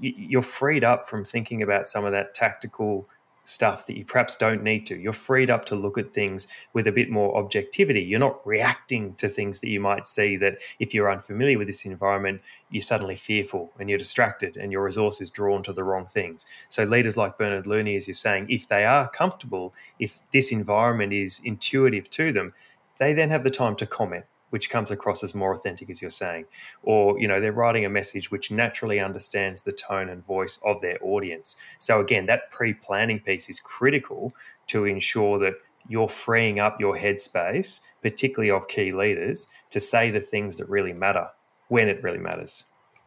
you're 0.00 0.42
freed 0.42 0.82
up 0.82 1.08
from 1.08 1.24
thinking 1.24 1.62
about 1.62 1.86
some 1.86 2.04
of 2.04 2.12
that 2.12 2.34
tactical 2.34 3.08
stuff 3.44 3.86
that 3.86 3.96
you 3.96 4.04
perhaps 4.04 4.36
don't 4.36 4.62
need 4.62 4.86
to. 4.86 4.96
You're 4.96 5.12
freed 5.12 5.50
up 5.50 5.64
to 5.66 5.76
look 5.76 5.98
at 5.98 6.12
things 6.12 6.46
with 6.72 6.86
a 6.86 6.92
bit 6.92 7.10
more 7.10 7.36
objectivity. 7.36 8.02
You're 8.02 8.20
not 8.20 8.46
reacting 8.46 9.14
to 9.14 9.28
things 9.28 9.60
that 9.60 9.68
you 9.68 9.80
might 9.80 10.06
see 10.06 10.36
that 10.36 10.58
if 10.78 10.94
you're 10.94 11.10
unfamiliar 11.10 11.58
with 11.58 11.66
this 11.66 11.84
environment, 11.84 12.40
you're 12.70 12.80
suddenly 12.80 13.14
fearful 13.14 13.72
and 13.78 13.88
you're 13.88 13.98
distracted 13.98 14.56
and 14.56 14.72
your 14.72 14.84
resource 14.84 15.20
is 15.20 15.30
drawn 15.30 15.62
to 15.64 15.72
the 15.72 15.84
wrong 15.84 16.06
things. 16.06 16.46
So 16.68 16.84
leaders 16.84 17.16
like 17.16 17.38
Bernard 17.38 17.66
Looney, 17.66 17.96
as 17.96 18.06
you're 18.06 18.14
saying, 18.14 18.46
if 18.48 18.68
they 18.68 18.84
are 18.84 19.08
comfortable, 19.08 19.74
if 19.98 20.20
this 20.32 20.52
environment 20.52 21.12
is 21.12 21.40
intuitive 21.44 22.08
to 22.10 22.32
them, 22.32 22.54
they 22.98 23.12
then 23.12 23.30
have 23.30 23.42
the 23.42 23.50
time 23.50 23.76
to 23.76 23.86
comment 23.86 24.24
which 24.52 24.68
comes 24.68 24.90
across 24.90 25.24
as 25.24 25.34
more 25.34 25.54
authentic 25.54 25.88
as 25.88 26.02
you're 26.02 26.10
saying. 26.10 26.44
Or 26.82 27.18
you 27.18 27.26
know 27.26 27.40
they're 27.40 27.52
writing 27.52 27.84
a 27.86 27.88
message 27.88 28.30
which 28.30 28.50
naturally 28.50 29.00
understands 29.00 29.62
the 29.62 29.72
tone 29.72 30.10
and 30.10 30.24
voice 30.24 30.60
of 30.64 30.80
their 30.80 30.98
audience. 31.02 31.56
So 31.78 32.00
again 32.00 32.26
that 32.26 32.50
pre-planning 32.50 33.20
piece 33.20 33.48
is 33.48 33.58
critical 33.60 34.34
to 34.68 34.84
ensure 34.84 35.38
that 35.38 35.54
you're 35.88 36.08
freeing 36.08 36.60
up 36.60 36.80
your 36.80 36.96
headspace 36.96 37.80
particularly 38.02 38.50
of 38.50 38.68
key 38.68 38.92
leaders 38.92 39.48
to 39.70 39.80
say 39.80 40.10
the 40.10 40.20
things 40.20 40.58
that 40.58 40.68
really 40.68 40.92
matter 40.92 41.26
when 41.68 41.88
it 41.88 42.02
really 42.02 42.18
matters. 42.18 42.64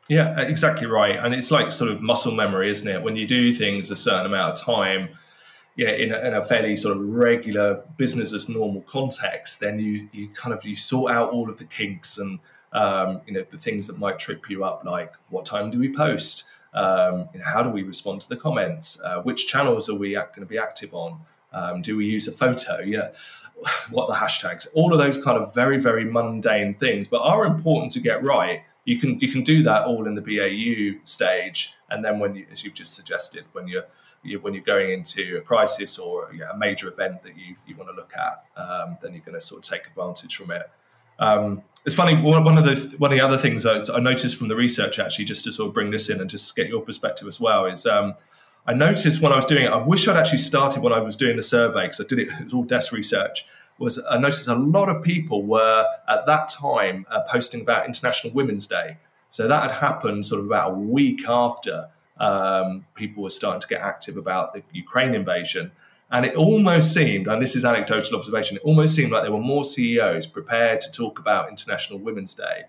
Yeah 0.10 0.42
exactly 0.42 0.88
right. 0.88 1.16
And 1.16 1.34
it's 1.34 1.52
like 1.52 1.72
sort 1.72 1.92
of 1.92 2.02
muscle 2.02 2.34
memory 2.34 2.72
isn't 2.72 2.88
it? 2.88 3.04
When 3.04 3.16
you 3.16 3.28
do 3.28 3.54
things 3.54 3.92
a 3.92 3.96
certain 3.96 4.26
amount 4.26 4.60
of 4.60 4.66
time 4.66 5.10
yeah, 5.76 5.92
in 5.92 6.12
a, 6.12 6.20
in 6.20 6.34
a 6.34 6.44
fairly 6.44 6.78
sort 6.78 6.96
of 6.96 7.04
regular 7.04 7.84
business 7.98 8.34
as 8.34 8.48
normal 8.48 8.82
context, 8.84 9.60
then 9.60 9.80
you 9.80 10.08
you 10.14 10.30
kind 10.30 10.54
of 10.54 10.64
you 10.64 10.76
sort 10.76 11.12
out 11.12 11.32
all 11.32 11.50
of 11.50 11.58
the 11.58 11.66
kinks 11.66 12.18
and 12.18 12.40
um, 12.72 13.22
you 13.26 13.34
know 13.34 13.46
the 13.52 13.58
things 13.58 13.88
that 13.88 14.00
might 14.00 14.18
trip 14.18 14.50
you 14.50 14.64
up, 14.64 14.84
like 14.86 15.14
what 15.30 15.46
time 15.46 15.70
do 15.72 15.80
we 15.80 15.94
post? 15.94 16.46
Um, 16.74 17.30
you 17.34 17.40
know, 17.40 17.46
how 17.46 17.62
do 17.62 17.70
we 17.70 17.84
respond 17.84 18.22
to 18.22 18.30
the 18.30 18.38
comments? 18.38 19.00
Uh, 19.04 19.22
which 19.22 19.48
channels 19.48 19.90
are 19.90 19.96
we 19.96 20.14
going 20.14 20.40
to 20.40 20.46
be 20.46 20.58
active 20.58 20.94
on? 20.94 21.20
Um, 21.52 21.82
do 21.82 21.98
we 21.98 22.06
use 22.06 22.28
a 22.28 22.32
photo? 22.32 22.80
Yeah, 22.80 23.10
what 23.90 24.08
the 24.08 24.16
hashtags? 24.16 24.68
All 24.76 24.94
of 24.94 25.00
those 25.00 25.22
kind 25.22 25.38
of 25.38 25.54
very 25.54 25.78
very 25.78 26.06
mundane 26.06 26.74
things, 26.74 27.10
but 27.10 27.20
are 27.22 27.46
important 27.46 27.92
to 27.94 28.00
get 28.00 28.24
right. 28.24 28.64
You 28.86 29.00
can 29.00 29.20
you 29.20 29.32
can 29.32 29.44
do 29.44 29.64
that 29.64 29.84
all 29.84 30.08
in 30.08 30.16
the 30.16 30.22
BAU 30.22 31.00
stage, 31.04 31.74
and 31.90 32.06
then 32.06 32.20
when 32.20 32.36
you, 32.36 32.46
as 32.52 32.64
you've 32.64 32.76
just 32.76 32.96
suggested, 32.96 33.46
when 33.54 33.68
you're 33.68 33.86
you, 34.26 34.40
when 34.40 34.54
you're 34.54 34.64
going 34.64 34.92
into 34.92 35.38
a 35.38 35.42
crisis 35.42 35.98
or 35.98 36.30
a 36.30 36.58
major 36.58 36.88
event 36.88 37.24
that 37.24 37.38
you, 37.38 37.56
you 37.68 37.76
want 37.76 37.90
to 37.90 37.96
look 37.96 38.12
at, 38.16 38.46
um, 38.60 38.98
then 39.02 39.14
you're 39.14 39.22
going 39.22 39.40
to 39.40 39.42
sort 39.42 39.66
of 39.66 39.72
take 39.72 39.88
advantage 39.88 40.36
from 40.36 40.52
it. 40.52 40.70
Um, 41.20 41.62
it's 41.86 41.96
funny. 41.96 42.20
One 42.20 42.58
of 42.58 42.66
the 42.66 42.98
one 42.98 43.12
of 43.12 43.18
the 43.18 43.24
other 43.24 43.38
things 43.38 43.66
I, 43.66 43.82
I, 43.94 44.00
noticed 44.00 44.38
from 44.38 44.48
the 44.48 44.56
research, 44.56 44.98
actually, 44.98 45.26
just 45.26 45.44
to 45.44 45.52
sort 45.52 45.68
of 45.68 45.74
bring 45.74 45.92
this 45.92 46.10
in 46.10 46.20
and 46.20 46.30
just 46.30 46.56
get 46.56 46.68
your 46.68 46.82
perspective 46.82 47.28
as 47.28 47.40
well, 47.40 47.66
is 47.68 47.86
um, 47.86 48.16
I 48.66 48.74
noticed 48.74 49.22
when 49.22 49.32
I 49.32 49.36
was 49.36 49.46
doing 49.46 49.66
it. 49.66 49.70
I 49.70 49.78
wish 49.78 50.08
I'd 50.08 50.18
actually 50.18 50.40
started 50.40 50.82
when 50.82 50.94
I 50.94 51.00
was 51.00 51.16
doing 51.16 51.36
the 51.36 51.44
survey 51.44 51.84
because 51.84 52.02
I 52.02 52.06
did 52.06 52.20
it. 52.20 52.28
It 52.28 52.44
was 52.44 52.54
all 52.54 52.64
desk 52.64 52.92
research. 52.92 53.46
Was 53.78 54.00
I 54.10 54.18
noticed 54.18 54.48
a 54.48 54.56
lot 54.56 54.90
of 54.90 55.04
people 55.04 55.44
were 55.44 55.86
at 56.08 56.26
that 56.26 56.48
time 56.48 57.06
uh, 57.10 57.22
posting 57.30 57.62
about 57.62 57.86
International 57.86 58.34
Women's 58.34 58.68
Day. 58.68 58.98
So 59.30 59.48
that 59.48 59.64
had 59.64 59.72
happened 59.72 60.26
sort 60.26 60.40
of 60.40 60.46
about 60.46 60.72
a 60.72 60.74
week 60.76 61.28
after 61.28 61.90
um, 62.20 62.86
people 62.96 63.24
were 63.24 63.30
starting 63.30 63.62
to 63.62 63.68
get 63.68 63.82
active 63.82 64.18
about 64.18 64.54
the 64.54 64.64
Ukraine 64.72 65.14
invasion. 65.14 65.72
And 66.12 66.26
it 66.26 66.36
almost 66.36 66.94
seemed, 66.94 67.28
and 67.28 67.42
this 67.42 67.56
is 67.56 67.66
anecdotal 67.66 68.18
observation, 68.18 68.58
it 68.58 68.64
almost 68.64 68.96
seemed 68.96 69.12
like 69.12 69.24
there 69.24 69.32
were 69.32 69.40
more 69.40 69.64
CEOs 69.64 70.28
prepared 70.28 70.80
to 70.82 70.92
talk 70.92 71.20
about 71.20 71.50
International 71.50 72.00
Women's 72.00 72.34
Day. 72.34 72.64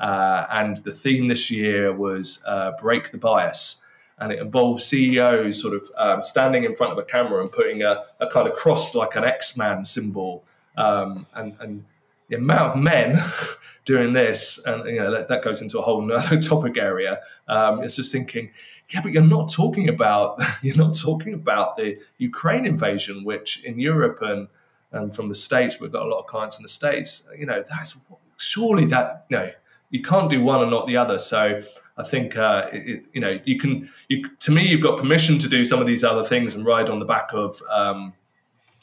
Uh, 0.00 0.46
and 0.50 0.76
the 0.78 0.92
theme 0.92 1.28
this 1.28 1.50
year 1.50 1.92
was 1.92 2.42
uh, 2.46 2.72
break 2.80 3.10
the 3.10 3.18
bias. 3.18 3.84
And 4.18 4.32
it 4.32 4.40
involved 4.40 4.82
CEOs 4.82 5.60
sort 5.60 5.74
of 5.74 5.90
um, 5.96 6.22
standing 6.22 6.64
in 6.64 6.74
front 6.74 6.92
of 6.92 6.98
a 6.98 7.04
camera 7.04 7.42
and 7.42 7.52
putting 7.52 7.82
a, 7.82 8.04
a 8.20 8.26
kind 8.26 8.48
of 8.48 8.54
cross 8.54 8.94
like 8.94 9.14
an 9.14 9.24
X 9.24 9.56
Man 9.56 9.84
symbol. 9.84 10.44
Um, 10.78 11.26
and, 11.34 11.56
and 11.60 11.84
the 12.28 12.36
amount 12.36 12.76
of 12.76 12.82
men 12.82 13.22
doing 13.84 14.12
this, 14.12 14.60
and 14.64 14.86
you 14.86 15.00
know 15.00 15.10
that, 15.10 15.28
that 15.28 15.42
goes 15.42 15.60
into 15.60 15.78
a 15.78 15.82
whole 15.82 16.10
other 16.16 16.40
topic 16.40 16.78
area. 16.78 17.20
Um, 17.48 17.82
it's 17.82 17.96
just 17.96 18.12
thinking, 18.12 18.50
yeah, 18.90 19.00
but 19.02 19.12
you're 19.12 19.22
not 19.22 19.50
talking 19.50 19.88
about 19.88 20.40
you're 20.62 20.76
not 20.76 20.96
talking 20.96 21.34
about 21.34 21.76
the 21.76 21.98
Ukraine 22.18 22.64
invasion, 22.64 23.24
which 23.24 23.64
in 23.64 23.78
Europe 23.78 24.18
and 24.22 24.48
and 24.92 25.14
from 25.14 25.28
the 25.28 25.34
states, 25.34 25.78
we've 25.80 25.92
got 25.92 26.06
a 26.06 26.08
lot 26.08 26.20
of 26.20 26.26
clients 26.26 26.56
in 26.56 26.62
the 26.62 26.68
states. 26.68 27.28
You 27.36 27.44
know, 27.44 27.62
that's 27.68 27.98
surely 28.38 28.86
that 28.86 29.26
you 29.28 29.36
know 29.36 29.50
you 29.90 30.02
can't 30.02 30.30
do 30.30 30.42
one 30.42 30.62
and 30.62 30.70
not 30.70 30.86
the 30.86 30.96
other. 30.96 31.18
So 31.18 31.62
I 31.96 32.02
think 32.04 32.36
uh, 32.36 32.68
it, 32.72 33.04
you 33.12 33.20
know 33.20 33.38
you 33.44 33.58
can. 33.58 33.90
You, 34.08 34.28
to 34.28 34.50
me, 34.50 34.66
you've 34.66 34.82
got 34.82 34.98
permission 34.98 35.38
to 35.40 35.48
do 35.48 35.64
some 35.64 35.80
of 35.80 35.86
these 35.86 36.04
other 36.04 36.24
things 36.24 36.54
and 36.54 36.64
ride 36.64 36.88
on 36.88 36.98
the 36.98 37.04
back 37.04 37.30
of 37.32 37.60
um, 37.70 38.12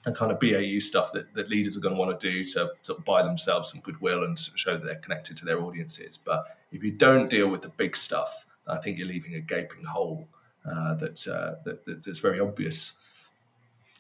and 0.06 0.16
kind 0.16 0.32
of 0.32 0.40
BAU 0.40 0.80
stuff 0.80 1.12
that, 1.14 1.34
that 1.34 1.50
leaders 1.50 1.76
are 1.76 1.80
going 1.80 1.96
to 1.96 2.00
want 2.00 2.20
to 2.20 2.32
do 2.32 2.46
to, 2.46 2.72
to 2.84 2.94
buy 3.06 3.24
themselves 3.24 3.72
some 3.72 3.82
goodwill 3.82 4.24
and 4.24 4.38
show 4.38 4.74
that 4.78 4.86
they're 4.86 4.96
connected 4.96 5.36
to 5.38 5.46
their 5.46 5.62
audiences. 5.62 6.18
But 6.18 6.58
if 6.72 6.84
you 6.84 6.92
don't 6.92 7.30
deal 7.30 7.48
with 7.48 7.62
the 7.62 7.70
big 7.70 7.96
stuff, 7.96 8.46
I 8.68 8.78
think 8.78 8.98
you're 8.98 9.08
leaving 9.08 9.36
a 9.36 9.42
gaping 9.42 9.84
hole 9.84 10.28
uh, 10.66 10.96
that, 10.96 11.28
uh, 11.28 11.56
that 11.64 11.86
that's 11.86 12.20
very 12.20 12.40
obvious. 12.40 13.00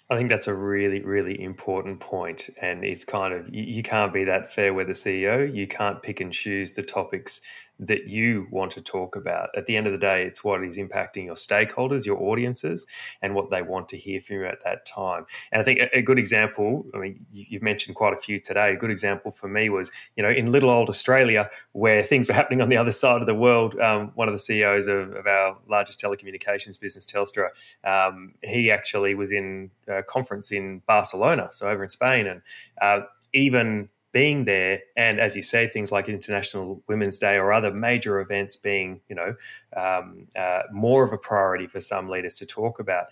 I 0.10 0.18
think 0.18 0.30
that's 0.30 0.48
a 0.48 0.54
really, 0.54 1.02
really 1.02 1.41
important 1.41 2.00
point, 2.00 2.52
and 2.62 2.84
it's 2.84 3.04
kind 3.04 3.34
of 3.34 3.52
you, 3.52 3.63
you 3.63 3.84
can't 3.84 4.13
be 4.13 4.24
that 4.26 4.54
fair 4.54 4.72
weather 4.72 4.94
CEO. 4.94 5.52
You 5.52 5.65
can't 5.65 6.02
pick 6.04 6.22
and 6.22 6.32
choose 6.32 6.74
the 6.74 6.84
topics 6.84 7.41
that 7.80 8.08
you 8.08 8.48
want 8.52 8.72
to 8.72 8.82
talk 8.82 9.16
about. 9.16 9.50
At 9.56 9.66
the 9.66 9.76
end 9.76 9.88
of 9.88 9.94
the 9.94 10.00
day, 10.00 10.24
it's 10.24 10.44
what 10.44 10.64
is 10.64 10.78
impacting 10.78 11.26
your 11.26 11.36
stakeholders, 11.36 12.06
your 12.06 12.22
audiences, 12.22 12.88
and 13.22 13.36
what 13.36 13.50
they 13.50 13.62
want 13.62 13.90
to 13.90 13.98
hear 13.98 14.22
from 14.22 14.38
you 14.38 14.46
at 14.46 14.60
that 14.64 14.86
time. 14.86 15.26
And 15.52 15.60
I 15.60 15.64
think 15.64 15.82
a, 15.94 16.02
good 16.02 16.20
example, 16.20 16.86
I 16.94 17.00
mean, 17.00 17.26
you, 17.32 17.46
have 17.58 17.64
mentioned 17.64 17.96
quite 17.96 18.14
a 18.14 18.18
few 18.18 18.40
today. 18.40 18.72
A 18.72 18.76
good 18.78 18.92
example 18.92 19.32
for 19.32 19.48
me 19.48 19.70
was, 19.70 19.92
you 20.16 20.24
know, 20.24 20.30
in 20.30 20.52
little 20.52 20.70
old 20.70 20.90
Australia, 20.90 21.50
where 21.74 22.02
things 22.02 22.30
were 22.30 22.36
happening 22.36 22.62
on 22.62 22.70
the 22.70 22.78
other 22.86 22.92
side 22.92 23.22
of 23.22 23.28
the 23.28 23.36
world. 23.36 23.78
Um, 23.80 24.12
one 24.16 24.28
of 24.28 24.34
the 24.34 24.40
CEOs 24.40 24.88
of, 24.88 25.14
of, 25.14 25.28
our 25.28 25.58
largest 25.68 26.00
telecommunications 26.00 26.80
business, 26.80 27.06
Telstra, 27.06 27.50
um, 27.84 28.36
he 28.44 28.72
actually 28.72 29.16
was 29.16 29.32
in 29.32 29.72
a 29.88 30.04
conference 30.04 30.52
in 30.52 30.82
Barcelona, 30.88 31.50
so 31.52 31.68
over 31.68 31.84
in 31.84 31.90
Spain, 31.90 32.28
and 32.28 32.42
uh, 32.82 33.02
even 33.34 33.90
being 34.15 34.45
there 34.45 34.80
and 34.95 35.19
as 35.19 35.36
you 35.36 35.43
say 35.43 35.67
things 35.67 35.91
like 35.91 36.08
international 36.08 36.82
women's 36.88 37.19
day 37.19 37.36
or 37.36 37.51
other 37.51 37.69
major 37.69 38.21
events 38.21 38.56
being 38.56 39.01
you 39.10 39.15
know 39.15 39.36
um, 39.75 40.25
uh, 40.39 40.62
more 40.71 41.04
of 41.04 41.12
a 41.12 41.17
priority 41.17 41.67
for 41.67 41.82
some 41.82 42.08
leaders 42.08 42.38
to 42.38 42.45
talk 42.45 42.80
about. 42.80 43.08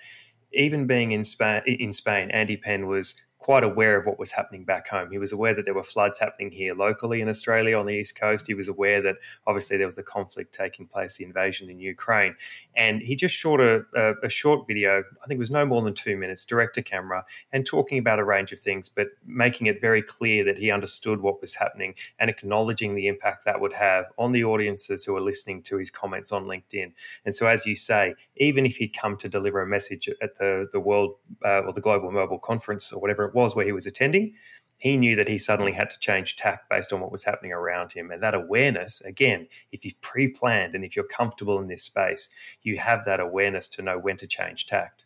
Even 0.53 0.87
being 0.87 1.11
in 1.11 1.25
spain 1.25 1.61
in 1.65 1.91
spain 1.91 2.31
andy 2.31 2.55
penn 2.55 2.87
was 2.87 3.15
quite 3.43 3.65
aware 3.65 3.97
of 3.97 4.05
what 4.05 4.17
was 4.17 4.31
happening 4.31 4.63
back 4.63 4.87
home. 4.87 5.11
He 5.11 5.17
was 5.17 5.33
aware 5.33 5.53
that 5.53 5.65
there 5.65 5.73
were 5.73 5.83
floods 5.83 6.17
happening 6.17 6.49
here 6.49 6.73
locally 6.73 7.19
in 7.19 7.27
Australia 7.27 7.77
on 7.77 7.85
the 7.85 7.93
East 7.93 8.17
Coast. 8.17 8.47
He 8.47 8.53
was 8.53 8.69
aware 8.69 9.01
that 9.01 9.17
obviously 9.45 9.75
there 9.75 9.85
was 9.85 9.97
the 9.97 10.03
conflict 10.03 10.53
taking 10.53 10.87
place, 10.87 11.17
the 11.17 11.25
invasion 11.25 11.69
in 11.69 11.77
Ukraine. 11.77 12.37
And 12.73 13.01
he 13.01 13.17
just 13.17 13.35
shot 13.35 13.59
a, 13.59 13.83
a, 13.97 14.13
a 14.23 14.29
short 14.29 14.65
video, 14.65 15.03
I 15.21 15.27
think 15.27 15.37
it 15.37 15.39
was 15.39 15.51
no 15.51 15.65
more 15.65 15.81
than 15.81 15.93
two 15.93 16.15
minutes, 16.15 16.45
direct 16.45 16.75
to 16.75 16.81
camera, 16.81 17.25
and 17.51 17.65
talking 17.65 17.97
about 17.97 18.17
a 18.17 18.23
range 18.23 18.53
of 18.53 18.61
things, 18.61 18.87
but 18.87 19.07
making 19.25 19.67
it 19.67 19.81
very 19.81 20.01
clear 20.01 20.45
that 20.45 20.57
he 20.57 20.71
understood 20.71 21.19
what 21.19 21.41
was 21.41 21.55
happening 21.55 21.95
and 22.19 22.29
acknowledging 22.29 22.95
the 22.95 23.07
impact 23.07 23.43
that 23.43 23.59
would 23.59 23.73
have 23.73 24.05
on 24.17 24.31
the 24.31 24.45
audiences 24.45 25.03
who 25.03 25.17
are 25.17 25.21
listening 25.21 25.61
to 25.63 25.77
his 25.77 25.91
comments 25.91 26.31
on 26.31 26.45
LinkedIn. 26.45 26.93
And 27.25 27.35
so, 27.35 27.47
as 27.47 27.65
you 27.65 27.75
say, 27.75 28.15
even 28.37 28.65
if 28.65 28.77
he'd 28.77 28.95
come 28.97 29.17
to 29.17 29.27
deliver 29.27 29.61
a 29.61 29.67
message 29.67 30.07
at 30.21 30.35
the, 30.37 30.69
the 30.71 30.79
World 30.79 31.15
uh, 31.43 31.63
or 31.63 31.73
the 31.73 31.81
Global 31.81 32.09
Mobile 32.09 32.39
Conference 32.39 32.93
or 32.93 33.01
whatever 33.01 33.32
was 33.33 33.55
where 33.55 33.65
he 33.65 33.71
was 33.71 33.85
attending, 33.85 34.33
he 34.77 34.97
knew 34.97 35.15
that 35.15 35.29
he 35.29 35.37
suddenly 35.37 35.71
had 35.71 35.89
to 35.91 35.99
change 35.99 36.35
tack 36.35 36.69
based 36.69 36.91
on 36.91 36.99
what 36.99 37.11
was 37.11 37.23
happening 37.23 37.53
around 37.53 37.93
him. 37.93 38.11
And 38.11 38.21
that 38.21 38.35
awareness, 38.35 38.99
again, 39.01 39.47
if 39.71 39.85
you've 39.85 39.99
pre 40.01 40.27
planned 40.27 40.75
and 40.75 40.83
if 40.83 40.95
you're 40.95 41.05
comfortable 41.05 41.57
in 41.59 41.67
this 41.67 41.83
space, 41.83 42.29
you 42.63 42.77
have 42.77 43.05
that 43.05 43.19
awareness 43.19 43.67
to 43.69 43.81
know 43.81 43.97
when 43.97 44.17
to 44.17 44.27
change 44.27 44.65
tact. 44.65 45.05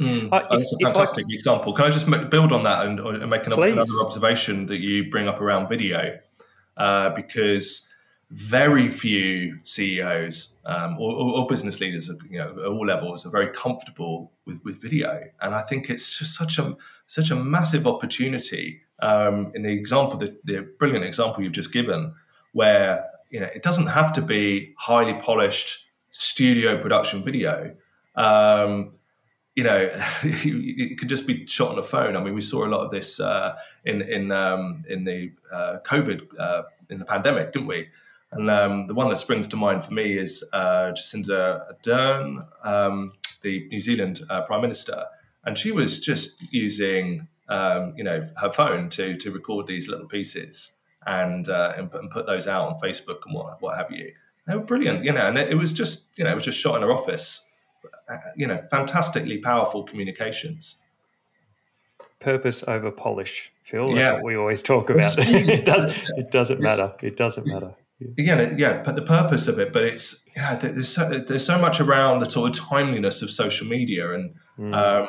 Mm, 0.00 0.32
uh, 0.32 0.46
if, 0.50 0.58
that's 0.60 0.72
a 0.72 0.78
fantastic 0.78 1.26
I, 1.28 1.34
example. 1.34 1.72
Can 1.74 1.86
I 1.86 1.90
just 1.90 2.08
build 2.30 2.52
on 2.52 2.62
that 2.62 2.86
and, 2.86 3.00
and 3.00 3.28
make 3.28 3.46
an, 3.46 3.52
another 3.52 3.82
observation 4.06 4.66
that 4.66 4.78
you 4.78 5.10
bring 5.10 5.28
up 5.28 5.40
around 5.40 5.68
video? 5.68 6.18
Uh, 6.76 7.10
because 7.10 7.87
very 8.30 8.90
few 8.90 9.58
CEOs 9.62 10.54
um, 10.66 10.98
or, 10.98 11.14
or, 11.14 11.46
business 11.46 11.80
leaders, 11.80 12.10
you 12.28 12.38
know, 12.38 12.50
at 12.50 12.66
all 12.66 12.86
levels, 12.86 13.24
are 13.24 13.30
very 13.30 13.48
comfortable 13.48 14.32
with, 14.44 14.62
with 14.64 14.82
video, 14.82 15.24
and 15.40 15.54
I 15.54 15.62
think 15.62 15.88
it's 15.88 16.18
just 16.18 16.36
such 16.36 16.58
a 16.58 16.76
such 17.06 17.30
a 17.30 17.36
massive 17.36 17.86
opportunity. 17.86 18.82
Um, 19.00 19.52
in 19.54 19.62
the 19.62 19.70
example, 19.70 20.18
the, 20.18 20.36
the 20.44 20.68
brilliant 20.78 21.06
example 21.06 21.42
you've 21.42 21.52
just 21.52 21.72
given, 21.72 22.14
where 22.52 23.06
you 23.30 23.40
know 23.40 23.46
it 23.46 23.62
doesn't 23.62 23.86
have 23.86 24.12
to 24.14 24.20
be 24.20 24.74
highly 24.76 25.14
polished 25.14 25.86
studio 26.10 26.82
production 26.82 27.24
video. 27.24 27.74
Um, 28.14 28.92
you 29.54 29.64
know, 29.64 29.90
it 30.22 30.98
could 30.98 31.08
just 31.08 31.26
be 31.26 31.46
shot 31.46 31.72
on 31.72 31.78
a 31.78 31.82
phone. 31.82 32.14
I 32.14 32.22
mean, 32.22 32.34
we 32.34 32.42
saw 32.42 32.66
a 32.66 32.68
lot 32.68 32.84
of 32.84 32.90
this 32.90 33.20
uh, 33.20 33.56
in 33.86 34.02
in 34.02 34.32
um, 34.32 34.84
in 34.86 35.04
the 35.04 35.32
uh, 35.50 35.78
COVID 35.86 36.38
uh, 36.38 36.62
in 36.90 36.98
the 36.98 37.06
pandemic, 37.06 37.52
didn't 37.52 37.68
we? 37.68 37.88
And 38.32 38.50
um, 38.50 38.86
the 38.86 38.94
one 38.94 39.08
that 39.08 39.16
springs 39.16 39.48
to 39.48 39.56
mind 39.56 39.84
for 39.84 39.94
me 39.94 40.18
is 40.18 40.44
uh, 40.52 40.92
Jacinda 40.92 41.72
Ardern, 41.72 42.46
um, 42.66 43.12
the 43.42 43.66
New 43.68 43.80
Zealand 43.80 44.20
uh, 44.28 44.42
Prime 44.42 44.60
Minister, 44.60 45.04
and 45.44 45.56
she 45.56 45.72
was 45.72 46.00
just 46.00 46.42
using 46.52 47.26
um, 47.48 47.94
you 47.96 48.04
know 48.04 48.22
her 48.36 48.52
phone 48.52 48.90
to 48.90 49.16
to 49.16 49.30
record 49.30 49.66
these 49.66 49.88
little 49.88 50.06
pieces 50.06 50.72
and, 51.06 51.48
uh, 51.48 51.72
and, 51.78 51.92
and 51.94 52.10
put 52.10 52.26
those 52.26 52.46
out 52.46 52.68
on 52.68 52.78
Facebook 52.78 53.20
and 53.24 53.34
what 53.34 53.62
what 53.62 53.78
have 53.78 53.90
you. 53.90 54.12
They 54.46 54.54
were 54.54 54.62
brilliant, 54.62 55.04
you 55.04 55.12
know, 55.12 55.26
and 55.26 55.38
it, 55.38 55.50
it 55.50 55.54
was 55.54 55.72
just 55.72 56.08
you 56.18 56.24
know 56.24 56.32
it 56.32 56.34
was 56.34 56.44
just 56.44 56.58
shot 56.58 56.76
in 56.76 56.82
her 56.82 56.92
office. 56.92 57.44
Uh, 58.10 58.16
you 58.36 58.46
know, 58.46 58.62
fantastically 58.70 59.38
powerful 59.38 59.84
communications 59.84 60.78
purpose 62.20 62.64
over 62.66 62.90
polish, 62.90 63.52
Phil. 63.62 63.94
That's 63.94 64.00
yeah. 64.00 64.12
what 64.14 64.24
we 64.24 64.36
always 64.36 64.62
talk 64.62 64.90
about. 64.90 65.14
it 65.18 65.64
does. 65.64 65.94
It 66.16 66.30
doesn't 66.30 66.60
matter. 66.60 66.92
It 67.00 67.16
doesn't 67.16 67.46
matter 67.46 67.74
yeah, 68.16 68.54
yeah, 68.56 68.82
but 68.84 68.94
the 68.94 69.02
purpose 69.02 69.48
of 69.48 69.58
it, 69.58 69.72
but 69.72 69.82
it's 69.82 70.24
yeah, 70.36 70.54
there's 70.54 70.88
so, 70.88 71.08
there's 71.26 71.44
so 71.44 71.58
much 71.58 71.80
around 71.80 72.20
the 72.20 72.30
sort 72.30 72.48
of 72.48 72.64
timeliness 72.64 73.22
of 73.22 73.30
social 73.30 73.66
media, 73.66 74.14
and 74.14 74.34
mm. 74.56 74.74
um, 74.74 75.08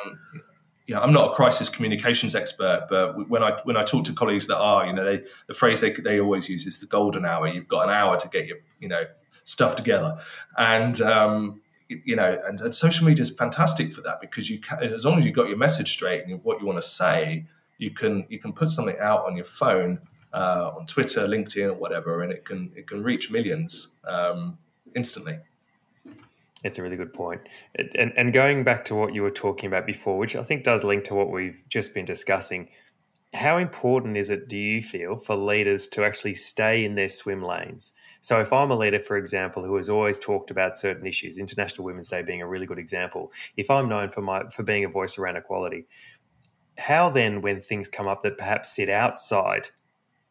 you 0.86 0.96
know, 0.96 1.00
I'm 1.00 1.12
not 1.12 1.30
a 1.30 1.34
crisis 1.34 1.68
communications 1.68 2.34
expert, 2.34 2.86
but 2.90 3.28
when 3.28 3.44
I 3.44 3.58
when 3.62 3.76
I 3.76 3.84
talk 3.84 4.04
to 4.06 4.12
colleagues 4.12 4.48
that 4.48 4.58
are, 4.58 4.86
you 4.86 4.92
know, 4.92 5.04
they 5.04 5.22
the 5.46 5.54
phrase 5.54 5.80
they 5.80 5.92
they 5.92 6.18
always 6.18 6.48
use 6.48 6.66
is 6.66 6.80
the 6.80 6.86
golden 6.86 7.24
hour. 7.24 7.46
You've 7.46 7.68
got 7.68 7.84
an 7.84 7.90
hour 7.90 8.16
to 8.16 8.28
get 8.28 8.46
your 8.46 8.56
you 8.80 8.88
know 8.88 9.04
stuff 9.44 9.76
together, 9.76 10.16
and 10.58 11.00
um, 11.00 11.60
you 11.88 12.16
know, 12.16 12.40
and, 12.44 12.60
and 12.60 12.74
social 12.74 13.06
media 13.06 13.22
is 13.22 13.30
fantastic 13.30 13.92
for 13.92 14.00
that 14.00 14.20
because 14.20 14.50
you 14.50 14.58
can, 14.58 14.82
as 14.82 15.04
long 15.04 15.16
as 15.16 15.24
you've 15.24 15.36
got 15.36 15.46
your 15.46 15.58
message 15.58 15.92
straight 15.92 16.24
and 16.24 16.42
what 16.42 16.60
you 16.60 16.66
want 16.66 16.80
to 16.80 16.88
say, 16.88 17.46
you 17.78 17.92
can 17.92 18.26
you 18.28 18.40
can 18.40 18.52
put 18.52 18.70
something 18.70 18.96
out 19.00 19.26
on 19.26 19.36
your 19.36 19.44
phone 19.44 20.00
uh, 20.32 20.72
on 20.76 20.86
Twitter, 20.86 21.26
LinkedIn, 21.26 21.68
or 21.68 21.74
whatever, 21.74 22.22
and 22.22 22.32
it 22.32 22.44
can 22.44 22.72
it 22.76 22.86
can 22.86 23.02
reach 23.02 23.30
millions 23.30 23.96
um, 24.06 24.58
instantly. 24.94 25.38
It's 26.62 26.78
a 26.78 26.82
really 26.82 26.96
good 26.96 27.14
point. 27.14 27.40
And, 27.94 28.12
and 28.16 28.32
going 28.34 28.64
back 28.64 28.84
to 28.86 28.94
what 28.94 29.14
you 29.14 29.22
were 29.22 29.30
talking 29.30 29.66
about 29.66 29.86
before, 29.86 30.18
which 30.18 30.36
I 30.36 30.42
think 30.42 30.62
does 30.62 30.84
link 30.84 31.04
to 31.04 31.14
what 31.14 31.30
we've 31.30 31.62
just 31.70 31.94
been 31.94 32.04
discussing, 32.04 32.68
how 33.32 33.56
important 33.56 34.18
is 34.18 34.28
it, 34.28 34.46
do 34.48 34.58
you 34.58 34.82
feel, 34.82 35.16
for 35.16 35.36
leaders 35.36 35.88
to 35.88 36.04
actually 36.04 36.34
stay 36.34 36.84
in 36.84 36.96
their 36.96 37.08
swim 37.08 37.42
lanes? 37.42 37.94
So, 38.22 38.40
if 38.40 38.52
I'm 38.52 38.70
a 38.70 38.76
leader, 38.76 39.00
for 39.00 39.16
example, 39.16 39.64
who 39.64 39.76
has 39.76 39.88
always 39.88 40.18
talked 40.18 40.50
about 40.50 40.76
certain 40.76 41.06
issues, 41.06 41.38
International 41.38 41.86
Women's 41.86 42.08
Day 42.08 42.22
being 42.22 42.42
a 42.42 42.46
really 42.46 42.66
good 42.66 42.78
example, 42.78 43.32
if 43.56 43.70
I'm 43.70 43.88
known 43.88 44.10
for 44.10 44.20
my 44.20 44.42
for 44.50 44.62
being 44.62 44.84
a 44.84 44.88
voice 44.88 45.16
around 45.16 45.36
equality, 45.36 45.86
how 46.76 47.08
then, 47.08 47.40
when 47.40 47.60
things 47.60 47.88
come 47.88 48.08
up 48.08 48.22
that 48.22 48.36
perhaps 48.36 48.74
sit 48.74 48.90
outside 48.90 49.70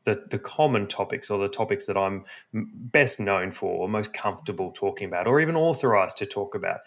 the, 0.10 0.24
the 0.30 0.40
common 0.40 0.88
topics 0.88 1.30
or 1.30 1.38
the 1.40 1.48
topics 1.48 1.86
that 1.86 1.98
I'm 1.98 2.26
best 2.54 3.20
known 3.20 3.52
for 3.52 3.72
or 3.72 3.88
most 3.88 4.14
comfortable 4.14 4.72
talking 4.72 5.08
about 5.08 5.28
or 5.28 5.40
even 5.40 5.56
authorized 5.56 6.18
to 6.18 6.26
talk 6.26 6.56
about. 6.56 6.80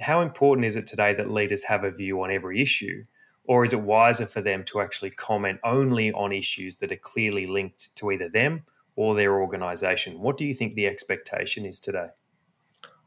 How 0.00 0.20
important 0.20 0.66
is 0.66 0.76
it 0.76 0.86
today 0.86 1.14
that 1.14 1.30
leaders 1.30 1.64
have 1.64 1.84
a 1.84 1.90
view 1.90 2.22
on 2.22 2.30
every 2.30 2.60
issue? 2.60 3.04
Or 3.44 3.64
is 3.64 3.72
it 3.72 3.80
wiser 3.80 4.26
for 4.26 4.42
them 4.42 4.62
to 4.64 4.80
actually 4.80 5.10
comment 5.10 5.58
only 5.64 6.12
on 6.12 6.32
issues 6.32 6.76
that 6.76 6.92
are 6.92 6.96
clearly 6.96 7.46
linked 7.46 7.96
to 7.96 8.12
either 8.12 8.28
them 8.28 8.64
or 8.94 9.14
their 9.14 9.40
organization? 9.40 10.20
What 10.20 10.36
do 10.36 10.44
you 10.44 10.52
think 10.52 10.74
the 10.74 10.86
expectation 10.86 11.64
is 11.64 11.80
today? 11.80 12.08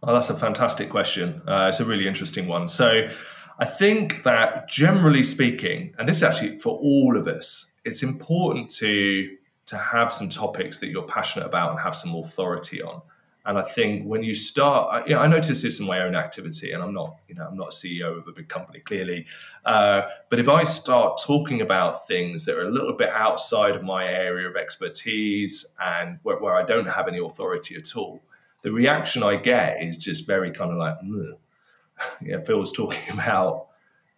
Well, 0.02 0.16
that's 0.16 0.32
a 0.32 0.36
fantastic 0.36 0.90
question. 0.90 1.44
Uh, 1.48 1.68
it's 1.70 1.80
a 1.80 1.86
really 1.86 2.08
interesting 2.08 2.48
one. 2.48 2.68
So, 2.68 3.08
I 3.60 3.66
think 3.66 4.24
that 4.24 4.68
generally 4.68 5.22
speaking, 5.22 5.94
and 6.00 6.10
this 6.10 6.18
is 6.18 6.24
actually 6.24 6.58
for 6.58 6.80
all 6.80 7.16
of 7.16 7.28
us, 7.28 7.72
it's 7.86 8.02
important 8.02 8.72
to 8.72 9.30
to 9.72 9.78
have 9.78 10.12
some 10.12 10.28
topics 10.28 10.80
that 10.82 10.90
you're 10.90 11.08
passionate 11.08 11.46
about 11.46 11.72
and 11.72 11.80
have 11.80 11.96
some 11.96 12.14
authority 12.14 12.82
on. 12.82 13.02
And 13.46 13.58
I 13.58 13.62
think 13.62 14.06
when 14.06 14.22
you 14.22 14.36
start, 14.36 15.08
you 15.08 15.16
know, 15.16 15.22
I 15.22 15.28
notice 15.28 15.62
this 15.62 15.80
in 15.80 15.86
my 15.88 16.02
own 16.02 16.14
activity, 16.14 16.74
and 16.74 16.84
I'm 16.84 16.94
not, 16.94 17.16
you 17.30 17.36
know, 17.36 17.48
I'm 17.48 17.56
not 17.56 17.70
CEO 17.70 18.18
of 18.18 18.28
a 18.28 18.34
big 18.34 18.50
company 18.50 18.80
clearly, 18.80 19.26
uh, 19.66 20.02
but 20.30 20.40
if 20.40 20.50
I 20.50 20.64
start 20.64 21.22
talking 21.26 21.62
about 21.62 22.06
things 22.06 22.44
that 22.46 22.58
are 22.58 22.68
a 22.68 22.70
little 22.70 22.94
bit 22.94 23.10
outside 23.10 23.78
of 23.78 23.82
my 23.82 24.06
area 24.06 24.48
of 24.48 24.58
expertise 24.58 25.66
and 25.80 26.20
where, 26.24 26.38
where 26.38 26.56
I 26.56 26.64
don't 26.64 26.88
have 26.88 27.08
any 27.08 27.20
authority 27.20 27.76
at 27.76 27.96
all, 27.96 28.22
the 28.62 28.74
reaction 28.74 29.24
I 29.24 29.38
get 29.38 29.82
is 29.82 29.98
just 29.98 30.28
very 30.28 30.52
kind 30.52 30.72
of 30.72 30.78
like, 30.78 30.98
yeah, 32.22 32.42
Phil's 32.42 32.74
talking 32.74 33.14
about 33.14 33.68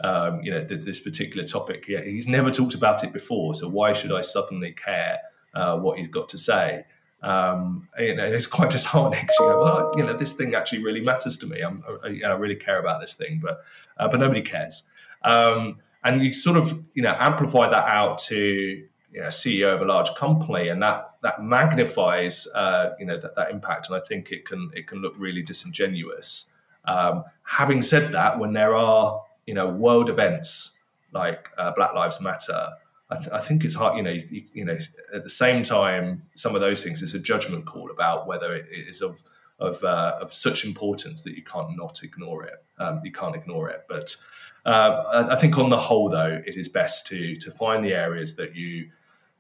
um, 0.04 0.42
you 0.42 0.52
know 0.52 0.66
this, 0.66 0.84
this 0.84 1.00
particular 1.00 1.44
topic. 1.44 1.86
Yeah, 1.88 2.02
he's 2.02 2.28
never 2.28 2.50
talked 2.50 2.74
about 2.74 3.04
it 3.04 3.14
before, 3.14 3.54
so 3.54 3.70
why 3.70 3.94
should 3.94 4.12
I 4.12 4.22
suddenly 4.22 4.72
care 4.72 5.20
uh, 5.54 5.78
what 5.78 5.98
he's 5.98 6.08
got 6.08 6.30
to 6.30 6.38
say? 6.38 6.86
Um, 7.22 7.88
you 7.98 8.16
know, 8.16 8.26
it's 8.26 8.48
quite 8.48 8.70
disheartening. 8.72 9.28
Well, 9.40 9.92
you 9.96 10.04
know, 10.04 10.16
this 10.16 10.34
thing 10.34 10.56
actually 10.56 10.84
really 10.84 11.02
matters 11.02 11.38
to 11.40 11.48
me. 11.48 11.62
I'm, 11.62 11.84
I, 12.04 12.22
I 12.26 12.34
really 12.34 12.56
care 12.56 12.80
about 12.80 13.00
this 13.00 13.16
thing, 13.16 13.40
but 13.42 13.64
uh, 13.98 14.08
but 14.10 14.20
nobody 14.20 14.42
cares. 14.42 14.84
Um, 15.24 15.80
and 16.04 16.22
you 16.22 16.34
sort 16.34 16.58
of 16.58 16.84
you 16.94 17.02
know 17.02 17.16
amplify 17.18 17.70
that 17.70 17.88
out 17.88 18.18
to 18.30 18.84
you 19.14 19.22
know, 19.22 19.28
CEO 19.28 19.74
of 19.74 19.82
a 19.82 19.86
large 19.86 20.14
company, 20.16 20.70
and 20.70 20.82
that 20.82 21.16
that 21.22 21.44
magnifies 21.44 22.48
uh, 22.56 22.96
you 23.00 23.06
know 23.06 23.18
that, 23.20 23.36
that 23.36 23.52
impact. 23.52 23.88
And 23.88 23.96
I 23.96 24.00
think 24.00 24.32
it 24.32 24.46
can 24.46 24.72
it 24.76 24.88
can 24.88 25.00
look 25.00 25.14
really 25.18 25.44
disingenuous. 25.44 26.50
Um, 26.86 27.24
having 27.44 27.82
said 27.82 28.12
that, 28.14 28.40
when 28.40 28.54
there 28.54 28.76
are 28.76 29.24
you 29.46 29.54
know 29.54 29.68
world 29.68 30.10
events 30.10 30.72
like 31.14 31.50
uh, 31.58 31.72
Black 31.76 31.94
Lives 31.94 32.20
Matter, 32.20 32.70
I, 33.14 33.18
th- 33.18 33.30
I, 33.32 33.40
think 33.40 33.64
it's 33.64 33.76
hard. 33.76 33.98
You 33.98 34.04
know, 34.04 34.12
you, 34.12 34.44
you, 34.54 34.66
know, 34.66 34.78
at 35.14 35.24
the 35.24 35.30
same 35.30 35.64
time, 35.64 36.24
some 36.36 36.56
of 36.56 36.62
those 36.62 36.84
things 36.84 37.02
is 37.02 37.14
a 37.14 37.20
judgment 37.20 37.66
call 37.66 37.92
about 37.92 38.28
whether 38.28 38.56
it 38.56 38.66
is 38.72 39.02
of 39.02 39.22
of, 39.60 39.82
uh, 39.84 40.18
of 40.20 40.34
such 40.34 40.66
importance 40.66 41.22
that 41.22 41.36
you 41.36 41.44
can't 41.44 41.78
not 41.78 42.04
ignore 42.04 42.44
it. 42.44 42.64
Um, 42.80 43.02
you 43.04 43.12
can't 43.12 43.36
ignore 43.36 43.70
it. 43.70 43.86
But 43.88 44.16
uh, 44.66 45.28
I, 45.32 45.36
think 45.36 45.58
on 45.58 45.70
the 45.70 45.78
whole, 45.78 46.10
though, 46.10 46.42
it 46.46 46.56
is 46.56 46.68
best 46.68 47.08
to 47.08 47.36
to 47.38 47.52
find 47.52 47.84
the 47.84 47.94
areas 47.94 48.36
that 48.36 48.56
you 48.56 48.90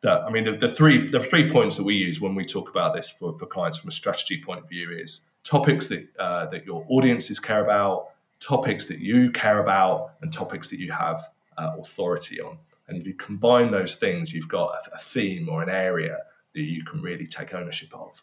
that 0.01 0.21
I 0.23 0.29
mean, 0.29 0.43
the, 0.43 0.51
the, 0.53 0.67
three 0.67 1.09
the 1.09 1.21
three 1.21 1.49
points 1.49 1.77
that 1.77 1.83
we 1.83 1.95
use 1.95 2.21
when 2.21 2.35
we 2.35 2.45
talk 2.45 2.69
about 2.69 2.93
this 2.93 3.09
for, 3.09 3.37
for 3.37 3.45
clients 3.45 3.77
from 3.77 3.87
a 3.87 3.91
strategy 3.91 4.41
point 4.41 4.59
of 4.59 4.69
view 4.69 4.91
is 4.91 5.29
topics 5.43 5.87
that 5.87 6.07
uh, 6.19 6.45
that 6.47 6.65
your 6.65 6.85
audiences 6.89 7.39
care 7.39 7.63
about, 7.63 8.09
topics 8.39 8.87
that 8.87 8.99
you 8.99 9.31
care 9.31 9.61
about, 9.61 10.15
and 10.21 10.31
topics 10.31 10.69
that 10.69 10.79
you 10.79 10.91
have 10.91 11.21
uh, 11.57 11.71
authority 11.79 12.41
on. 12.41 12.57
And 12.93 13.01
if 13.01 13.07
you 13.07 13.15
combine 13.15 13.71
those 13.71 13.95
things, 13.95 14.31
you've 14.31 14.47
got 14.47 14.75
a, 14.75 14.95
a 14.95 14.97
theme 14.97 15.49
or 15.49 15.63
an 15.63 15.69
area 15.69 16.17
that 16.53 16.61
you 16.61 16.85
can 16.85 17.01
really 17.01 17.25
take 17.25 17.53
ownership 17.53 17.93
of. 17.93 18.21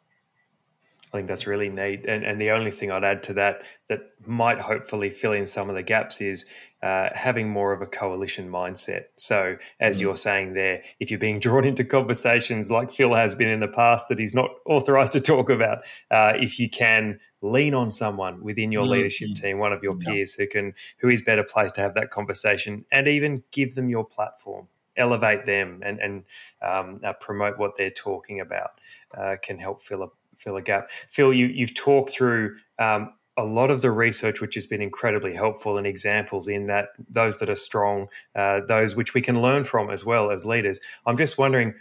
I 1.12 1.16
think 1.16 1.28
that's 1.28 1.46
really 1.46 1.68
neat. 1.68 2.04
And, 2.06 2.24
and 2.24 2.40
the 2.40 2.50
only 2.52 2.70
thing 2.70 2.92
I'd 2.92 3.02
add 3.02 3.24
to 3.24 3.34
that 3.34 3.62
that 3.88 4.12
might 4.24 4.60
hopefully 4.60 5.10
fill 5.10 5.32
in 5.32 5.44
some 5.44 5.68
of 5.68 5.74
the 5.74 5.82
gaps 5.82 6.20
is 6.20 6.46
uh, 6.82 7.10
having 7.14 7.48
more 7.48 7.72
of 7.72 7.82
a 7.82 7.86
coalition 7.86 8.50
mindset. 8.50 9.04
So, 9.16 9.56
as 9.80 9.98
mm. 9.98 10.02
you're 10.02 10.16
saying 10.16 10.54
there, 10.54 10.82
if 10.98 11.10
you're 11.10 11.20
being 11.20 11.38
drawn 11.46 11.64
into 11.64 11.84
conversations 11.84 12.70
like 12.70 12.90
Phil 12.90 13.14
has 13.14 13.34
been 13.34 13.48
in 13.48 13.60
the 13.60 13.68
past 13.68 14.08
that 14.08 14.18
he's 14.18 14.34
not 14.34 14.50
authorized 14.66 15.12
to 15.14 15.20
talk 15.20 15.50
about, 15.50 15.78
uh, 16.10 16.32
if 16.36 16.58
you 16.58 16.70
can 16.70 17.20
lean 17.42 17.74
on 17.74 17.90
someone 17.90 18.42
within 18.42 18.72
your 18.72 18.84
mm. 18.84 18.90
leadership 18.90 19.30
team, 19.34 19.58
one 19.58 19.72
of 19.72 19.82
your 19.82 19.96
yeah. 20.00 20.12
peers 20.12 20.34
who 20.34 20.46
can 20.46 20.72
who 20.98 21.08
is 21.08 21.22
better 21.22 21.44
placed 21.44 21.74
to 21.74 21.80
have 21.80 21.94
that 21.94 22.10
conversation, 22.10 22.84
and 22.90 23.08
even 23.08 23.42
give 23.52 23.74
them 23.74 23.88
your 23.88 24.04
platform 24.04 24.68
elevate 24.96 25.46
them 25.46 25.80
and, 25.82 25.98
and 25.98 26.24
um, 26.60 27.00
uh, 27.02 27.12
promote 27.14 27.58
what 27.58 27.76
they're 27.76 27.90
talking 27.90 28.40
about 28.40 28.72
uh, 29.16 29.36
can 29.42 29.58
help 29.58 29.80
fill 29.80 30.02
a 30.02 30.08
fill 30.36 30.56
a 30.56 30.62
gap. 30.62 30.90
Phil, 30.90 31.32
you, 31.32 31.46
you've 31.46 31.74
talked 31.74 32.10
through 32.10 32.56
um, 32.78 33.12
a 33.40 33.44
lot 33.44 33.70
of 33.70 33.82
the 33.82 33.90
research, 33.90 34.40
which 34.40 34.54
has 34.54 34.66
been 34.66 34.82
incredibly 34.82 35.34
helpful, 35.34 35.78
and 35.78 35.86
examples 35.86 36.48
in 36.48 36.66
that 36.66 36.88
those 37.08 37.38
that 37.38 37.50
are 37.50 37.56
strong, 37.56 38.08
uh, 38.34 38.60
those 38.66 38.94
which 38.94 39.14
we 39.14 39.20
can 39.20 39.40
learn 39.40 39.64
from 39.64 39.90
as 39.90 40.04
well 40.04 40.30
as 40.30 40.46
leaders. 40.46 40.80
I'm 41.06 41.16
just 41.16 41.38
wondering, 41.38 41.74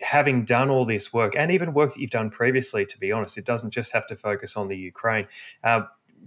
having 0.00 0.44
done 0.44 0.70
all 0.70 0.84
this 0.84 1.12
work 1.12 1.34
and 1.36 1.50
even 1.50 1.74
work 1.74 1.92
that 1.92 2.00
you've 2.00 2.10
done 2.10 2.30
previously, 2.30 2.86
to 2.86 2.98
be 2.98 3.12
honest, 3.12 3.38
it 3.38 3.44
doesn't 3.44 3.70
just 3.70 3.92
have 3.92 4.06
to 4.06 4.16
focus 4.16 4.56
on 4.56 4.68
the 4.68 4.76
Ukraine. 4.76 5.26
Uh, 5.62 5.82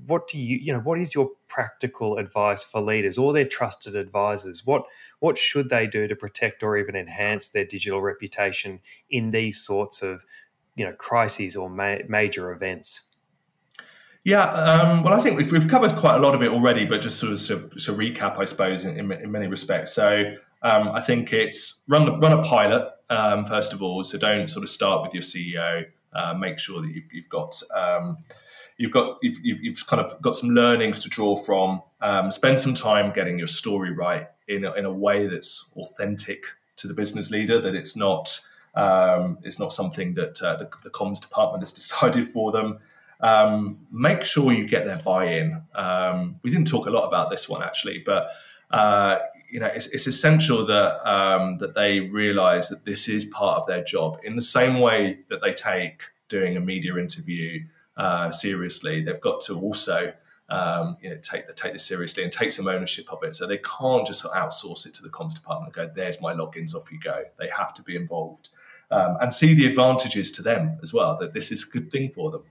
what 0.05 0.27
do 0.27 0.37
you, 0.37 0.57
you 0.57 0.71
know, 0.71 0.79
what 0.79 0.99
is 0.99 1.15
your 1.15 1.31
practical 1.47 2.17
advice 2.17 2.63
for 2.63 2.81
leaders 2.81 3.17
or 3.17 3.33
their 3.33 3.45
trusted 3.45 3.95
advisors? 3.95 4.65
What 4.65 4.83
what 5.19 5.37
should 5.37 5.69
they 5.69 5.87
do 5.87 6.07
to 6.07 6.15
protect 6.15 6.61
or 6.61 6.77
even 6.77 6.95
enhance 6.95 7.49
their 7.49 7.65
digital 7.65 8.01
reputation 8.01 8.79
in 9.09 9.31
these 9.31 9.59
sorts 9.59 10.01
of 10.01 10.23
you 10.75 10.85
know 10.85 10.93
crises 10.93 11.55
or 11.55 11.69
ma- 11.69 12.03
major 12.07 12.51
events? 12.51 13.06
Yeah, 14.27 14.43
um, 14.43 15.03
well, 15.03 15.13
I 15.13 15.21
think 15.21 15.37
we've, 15.37 15.49
we've 15.49 15.69
covered 15.69 15.95
quite 15.95 16.15
a 16.15 16.19
lot 16.19 16.35
of 16.35 16.41
it 16.41 16.49
already, 16.49 16.83
but 16.83 16.99
just 16.99 17.17
sort 17.17 17.31
of 17.31 17.39
to, 17.47 17.79
to 17.79 17.93
recap, 17.93 18.37
I 18.37 18.43
suppose, 18.43 18.83
in, 18.83 18.99
in, 18.99 19.09
in 19.09 19.31
many 19.31 19.47
respects. 19.47 19.93
So 19.93 20.33
um, 20.63 20.89
I 20.89 20.99
think 20.99 21.31
it's 21.31 21.83
run 21.87 22.19
run 22.19 22.33
a 22.33 22.43
pilot 22.43 22.91
um, 23.09 23.45
first 23.45 23.71
of 23.71 23.81
all. 23.81 24.03
So 24.03 24.17
don't 24.17 24.49
sort 24.49 24.63
of 24.63 24.69
start 24.69 25.01
with 25.01 25.13
your 25.13 25.23
CEO. 25.23 25.85
Uh, 26.11 26.33
make 26.33 26.59
sure 26.59 26.81
that 26.81 26.89
you've, 26.89 27.05
you've 27.09 27.29
got 27.29 27.57
um, 27.73 28.17
you've 28.75 28.91
got 28.91 29.17
you've, 29.21 29.37
you've, 29.43 29.63
you've, 29.63 29.87
kind 29.87 30.01
of 30.01 30.21
got 30.21 30.35
some 30.35 30.49
learnings 30.49 30.99
to 31.03 31.09
draw 31.09 31.37
from. 31.37 31.81
Um, 32.01 32.29
spend 32.29 32.59
some 32.59 32.75
time 32.75 33.13
getting 33.13 33.37
your 33.37 33.47
story 33.47 33.91
right 33.91 34.27
in 34.49 34.65
a, 34.65 34.73
in 34.73 34.83
a 34.83 34.91
way 34.91 35.27
that's 35.27 35.71
authentic 35.77 36.43
to 36.75 36.89
the 36.89 36.93
business 36.93 37.31
leader. 37.31 37.61
That 37.61 37.75
it's 37.75 37.95
not 37.95 38.37
um, 38.75 39.37
it's 39.43 39.57
not 39.57 39.71
something 39.71 40.15
that 40.15 40.41
uh, 40.41 40.57
the, 40.57 40.69
the, 40.83 40.89
comms 40.89 41.21
department 41.21 41.61
has 41.61 41.71
decided 41.81 42.27
for 42.27 42.51
them. 42.51 42.79
Um, 43.21 43.79
make 43.91 44.23
sure 44.23 44.51
you 44.51 44.67
get 44.67 44.85
their 44.85 44.99
buy-in. 44.99 45.61
Um, 45.73 46.39
we 46.43 46.49
didn't 46.49 46.67
talk 46.67 46.87
a 46.87 46.89
lot 46.89 47.07
about 47.07 47.29
this 47.29 47.49
one 47.49 47.63
actually, 47.63 48.03
but 48.05 48.29
uh, 48.71 49.17
you 49.49 49.59
know 49.59 49.67
it's, 49.67 49.87
it's 49.87 50.07
essential 50.07 50.65
that 50.65 51.09
um, 51.09 51.57
that 51.57 51.73
they 51.73 51.99
realise 51.99 52.67
that 52.67 52.85
this 52.85 53.07
is 53.07 53.25
part 53.25 53.59
of 53.59 53.65
their 53.65 53.83
job. 53.83 54.19
In 54.23 54.35
the 54.35 54.41
same 54.41 54.79
way 54.79 55.19
that 55.29 55.41
they 55.41 55.53
take 55.53 56.03
doing 56.29 56.57
a 56.57 56.59
media 56.59 56.95
interview 56.97 57.63
uh, 57.95 58.29
seriously, 58.31 59.03
they've 59.03 59.21
got 59.21 59.41
to 59.41 59.59
also 59.59 60.13
um, 60.49 60.97
you 61.01 61.09
know, 61.09 61.17
take 61.17 61.47
the, 61.47 61.53
take 61.53 61.73
this 61.73 61.85
seriously 61.85 62.23
and 62.23 62.31
take 62.31 62.51
some 62.51 62.67
ownership 62.67 63.11
of 63.11 63.21
it. 63.23 63.35
So 63.35 63.47
they 63.47 63.57
can't 63.57 64.07
just 64.07 64.23
outsource 64.23 64.85
it 64.85 64.93
to 64.95 65.03
the 65.03 65.09
comms 65.09 65.33
department 65.33 65.75
and 65.75 65.87
go, 65.87 65.93
"There's 65.93 66.21
my 66.21 66.33
logins, 66.33 66.73
off 66.73 66.91
you 66.91 66.99
go." 66.99 67.23
They 67.37 67.49
have 67.49 67.73
to 67.75 67.81
be 67.81 67.95
involved 67.95 68.49
um, 68.91 69.17
and 69.21 69.33
see 69.33 69.53
the 69.53 69.65
advantages 69.65 70.31
to 70.33 70.41
them 70.41 70.77
as 70.81 70.93
well, 70.93 71.17
that 71.19 71.33
this 71.33 71.51
is 71.51 71.67
a 71.67 71.69
good 71.69 71.91
thing 71.91 72.11
for 72.11 72.31
them. 72.31 72.43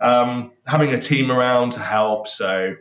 Um, 0.00 0.52
having 0.66 0.92
a 0.92 0.98
team 0.98 1.30
around 1.30 1.72
to 1.72 1.80
help, 1.80 2.26
so 2.26 2.74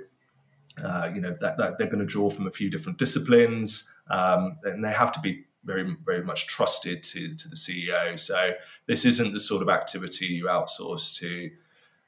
uh, 0.83 1.09
you 1.13 1.21
know 1.21 1.35
that, 1.41 1.57
that 1.57 1.77
they're 1.77 1.87
going 1.87 1.99
to 1.99 2.05
draw 2.05 2.29
from 2.29 2.47
a 2.47 2.51
few 2.51 2.69
different 2.69 2.97
disciplines, 2.97 3.89
um, 4.09 4.57
and 4.63 4.83
they 4.83 4.91
have 4.91 5.11
to 5.13 5.19
be 5.19 5.45
very 5.65 5.95
very 6.05 6.23
much 6.23 6.47
trusted 6.47 7.03
to 7.03 7.35
to 7.35 7.49
the 7.49 7.55
CEO. 7.55 8.17
So 8.17 8.51
this 8.87 9.05
isn't 9.05 9.33
the 9.33 9.39
sort 9.39 9.61
of 9.61 9.69
activity 9.69 10.27
you 10.27 10.45
outsource 10.45 11.17
to 11.19 11.51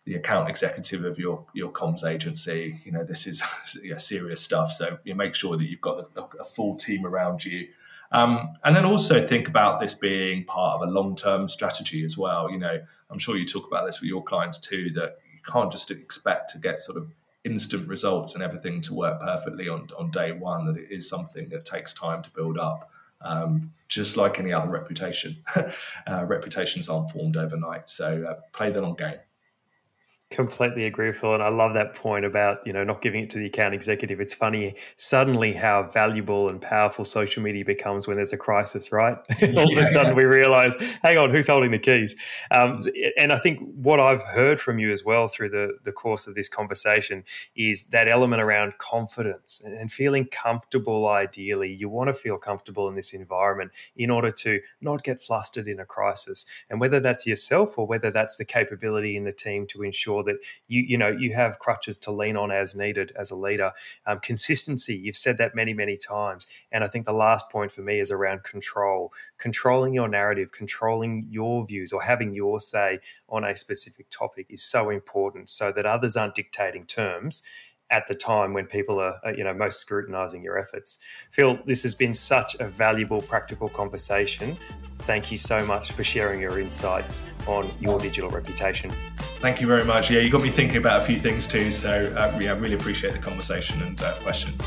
the 0.06 0.16
account 0.16 0.50
executive 0.50 1.04
of 1.04 1.20
your 1.20 1.46
your 1.54 1.72
comms 1.72 2.06
agency. 2.06 2.80
You 2.86 2.94
know 2.94 3.04
this 3.04 3.28
is 3.28 3.44
yeah, 3.84 3.98
serious 3.98 4.42
stuff. 4.42 4.72
So 4.72 4.98
you 5.04 5.16
make 5.16 5.36
sure 5.36 5.58
that 5.58 5.66
you've 5.66 5.82
got 5.82 6.10
a, 6.16 6.22
a 6.40 6.46
full 6.46 6.76
team 6.76 7.06
around 7.06 7.44
you 7.44 7.68
um, 8.12 8.54
and 8.64 8.76
then 8.76 8.86
also 8.86 9.26
think 9.26 9.48
about 9.48 9.80
this 9.80 9.94
being 9.94 10.44
part 10.46 10.82
of 10.82 10.88
a 10.88 10.92
long 10.92 11.16
term 11.16 11.48
strategy 11.48 12.04
as 12.04 12.18
well. 12.18 12.50
You 12.52 12.58
know, 12.58 12.80
I'm 13.10 13.20
sure 13.20 13.38
you 13.38 13.46
talk 13.46 13.68
about 13.68 13.86
this 13.86 14.02
with 14.02 14.10
your 14.10 14.24
clients 14.24 14.58
too, 14.58 14.90
that 14.96 15.20
you 15.34 15.40
can't 15.46 15.72
just 15.72 15.92
expect 15.92 16.52
to 16.52 16.60
get 16.60 16.82
sort 16.82 16.98
of 16.98 17.12
instant 17.44 17.88
results 17.88 18.36
and 18.36 18.44
everything 18.44 18.82
to 18.82 18.94
work 18.94 19.20
perfectly 19.20 19.68
on, 19.68 19.88
on 19.98 20.12
day 20.12 20.32
one, 20.32 20.66
that 20.66 20.78
it 20.78 20.90
is 20.92 21.10
something 21.10 21.50
that 21.50 21.66
takes 21.66 21.94
time 21.94 22.22
to 22.24 22.30
build 22.32 22.58
up. 22.60 22.90
Um, 23.24 23.72
just 23.88 24.18
like 24.18 24.40
any 24.40 24.52
other 24.52 24.70
reputation, 24.70 25.44
uh, 25.56 26.26
reputations 26.26 26.90
aren't 26.90 27.12
formed 27.12 27.38
overnight. 27.38 27.88
So 27.88 28.26
uh, 28.28 28.42
play 28.52 28.72
the 28.72 28.82
long 28.82 28.96
game. 28.96 29.20
Completely 30.32 30.86
agree, 30.86 31.12
Phil, 31.12 31.34
and 31.34 31.44
I 31.44 31.50
love 31.50 31.74
that 31.74 31.94
point 31.94 32.24
about 32.24 32.66
you 32.66 32.72
know 32.72 32.86
not 32.86 33.02
giving 33.02 33.22
it 33.22 33.30
to 33.32 33.38
the 33.38 33.48
account 33.48 33.74
executive. 33.74 34.22
It's 34.22 34.34
funny 34.34 34.76
suddenly 34.96 35.52
how 35.52 35.84
valuable 35.84 36.48
and 36.48 36.62
powerful 36.62 37.04
social 37.04 37.44
media 37.44 37.66
becomes 37.66 38.08
when 38.08 38.16
there's 38.16 38.32
a 38.32 38.38
crisis, 38.38 38.94
right? 38.94 39.18
All 39.42 39.50
yeah, 39.50 39.64
of 39.64 39.78
a 39.78 39.84
sudden 39.84 40.16
we 40.16 40.24
realize, 40.24 40.78
hang 41.04 41.18
on, 41.18 41.32
who's 41.32 41.48
holding 41.48 41.72
the 41.72 41.80
keys? 41.80 42.16
Um, 42.50 42.80
and 43.18 43.34
I 43.34 43.40
think 43.40 43.60
what 43.76 44.00
I've 44.00 44.24
heard 44.24 44.62
from 44.62 44.80
you 44.80 44.94
as 44.94 45.04
well 45.04 45.28
through 45.28 45.50
the 45.50 45.78
the 45.84 45.92
course 45.92 46.28
of 46.28 46.36
this 46.36 46.48
conversation 46.48 47.26
is 47.58 47.88
that 47.88 48.08
element 48.08 48.42
around 48.42 48.78
confidence 48.78 49.62
and 49.66 49.92
feeling 49.92 50.26
comfortable. 50.26 51.10
Ideally, 51.10 51.74
you 51.74 51.90
want 51.90 52.08
to 52.08 52.14
feel 52.14 52.38
comfortable 52.38 52.88
in 52.88 52.96
this 52.96 53.14
environment 53.14 53.72
in 53.98 54.10
order 54.10 54.32
to 54.32 54.62
not 54.80 55.04
get 55.04 55.22
flustered 55.22 55.68
in 55.68 55.82
a 55.82 55.86
crisis, 55.86 56.46
and 56.70 56.80
whether 56.80 57.02
that's 57.02 57.28
yourself 57.28 57.78
or 57.78 57.86
whether 57.86 58.12
that's 58.12 58.38
the 58.38 58.46
capability 58.46 59.18
in 59.18 59.26
the 59.26 59.34
team 59.34 59.68
to 59.68 59.84
ensure 59.84 60.21
sure 60.22 60.34
that 60.34 60.44
you 60.68 60.82
you 60.82 60.98
know 60.98 61.10
you 61.10 61.34
have 61.34 61.60
crutches 61.60 61.98
to 62.00 62.12
lean 62.12 62.38
on 62.38 62.52
as 62.52 62.76
needed 62.76 63.12
as 63.18 63.32
a 63.32 63.36
leader. 63.36 63.72
Um, 64.06 64.20
consistency, 64.20 64.96
you've 64.96 65.16
said 65.16 65.38
that 65.38 65.56
many 65.56 65.74
many 65.74 65.98
times, 65.98 66.48
and 66.72 66.84
I 66.84 66.88
think 66.88 67.06
the 67.06 67.14
last 67.14 67.50
point 67.50 67.72
for 67.72 67.82
me 67.82 68.00
is 68.00 68.12
around 68.12 68.44
control, 68.44 69.14
controlling 69.38 69.94
your 69.94 70.08
narrative, 70.08 70.52
controlling 70.52 71.28
your 71.30 71.66
views, 71.66 71.92
or 71.92 72.02
having 72.02 72.34
your 72.34 72.60
say 72.60 73.00
on 73.30 73.44
a 73.44 73.56
specific 73.56 74.08
topic 74.10 74.48
is 74.50 74.64
so 74.64 74.90
important, 74.90 75.50
so 75.50 75.72
that 75.72 75.86
others 75.86 76.16
aren't 76.16 76.36
dictating 76.36 76.86
terms 76.86 77.44
at 77.92 78.08
the 78.08 78.16
time 78.16 78.54
when 78.54 78.66
people 78.66 79.00
are, 79.00 79.20
you 79.36 79.44
know 79.44 79.54
most 79.54 79.80
scrutinizing 79.80 80.44
your 80.44 80.58
efforts. 80.58 81.00
Phil, 81.30 81.60
this 81.66 81.84
has 81.84 81.94
been 81.94 82.14
such 82.14 82.56
a 82.60 82.68
valuable, 82.68 83.22
practical 83.22 83.70
conversation. 83.70 84.58
Thank 85.00 85.32
you 85.32 85.38
so 85.38 85.66
much 85.66 85.92
for 85.92 86.04
sharing 86.04 86.40
your 86.40 86.60
insights 86.60 87.28
on 87.48 87.70
your 87.80 88.00
digital 88.00 88.30
reputation. 88.30 88.92
Thank 89.40 89.60
you 89.60 89.68
very 89.68 89.84
much. 89.84 90.10
Yeah, 90.10 90.22
you 90.22 90.30
got 90.30 90.42
me 90.42 90.50
thinking 90.50 90.78
about 90.78 91.02
a 91.02 91.06
few 91.06 91.20
things 91.20 91.48
too. 91.48 91.72
So 91.72 92.14
uh, 92.16 92.38
yeah, 92.40 92.54
I 92.54 92.56
really 92.56 92.76
appreciate 92.76 93.14
the 93.14 93.20
conversation 93.20 93.82
and 93.82 94.02
uh, 94.02 94.14
questions. 94.16 94.62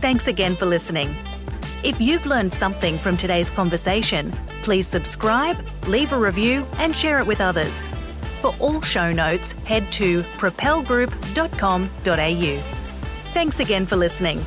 Thanks 0.00 0.26
again 0.26 0.54
for 0.54 0.66
listening. 0.66 1.14
If 1.82 2.00
you've 2.00 2.24
learned 2.24 2.52
something 2.52 2.96
from 2.96 3.16
today's 3.16 3.50
conversation, 3.50 4.32
please 4.62 4.86
subscribe, 4.86 5.56
leave 5.86 6.12
a 6.12 6.18
review, 6.18 6.66
and 6.78 6.96
share 6.96 7.18
it 7.18 7.26
with 7.26 7.42
others. 7.42 7.86
For 8.44 8.54
all 8.60 8.82
show 8.82 9.10
notes, 9.10 9.52
head 9.62 9.90
to 9.92 10.22
propelgroup.com.au. 10.22 12.62
Thanks 13.32 13.58
again 13.58 13.86
for 13.86 13.96
listening. 13.96 14.44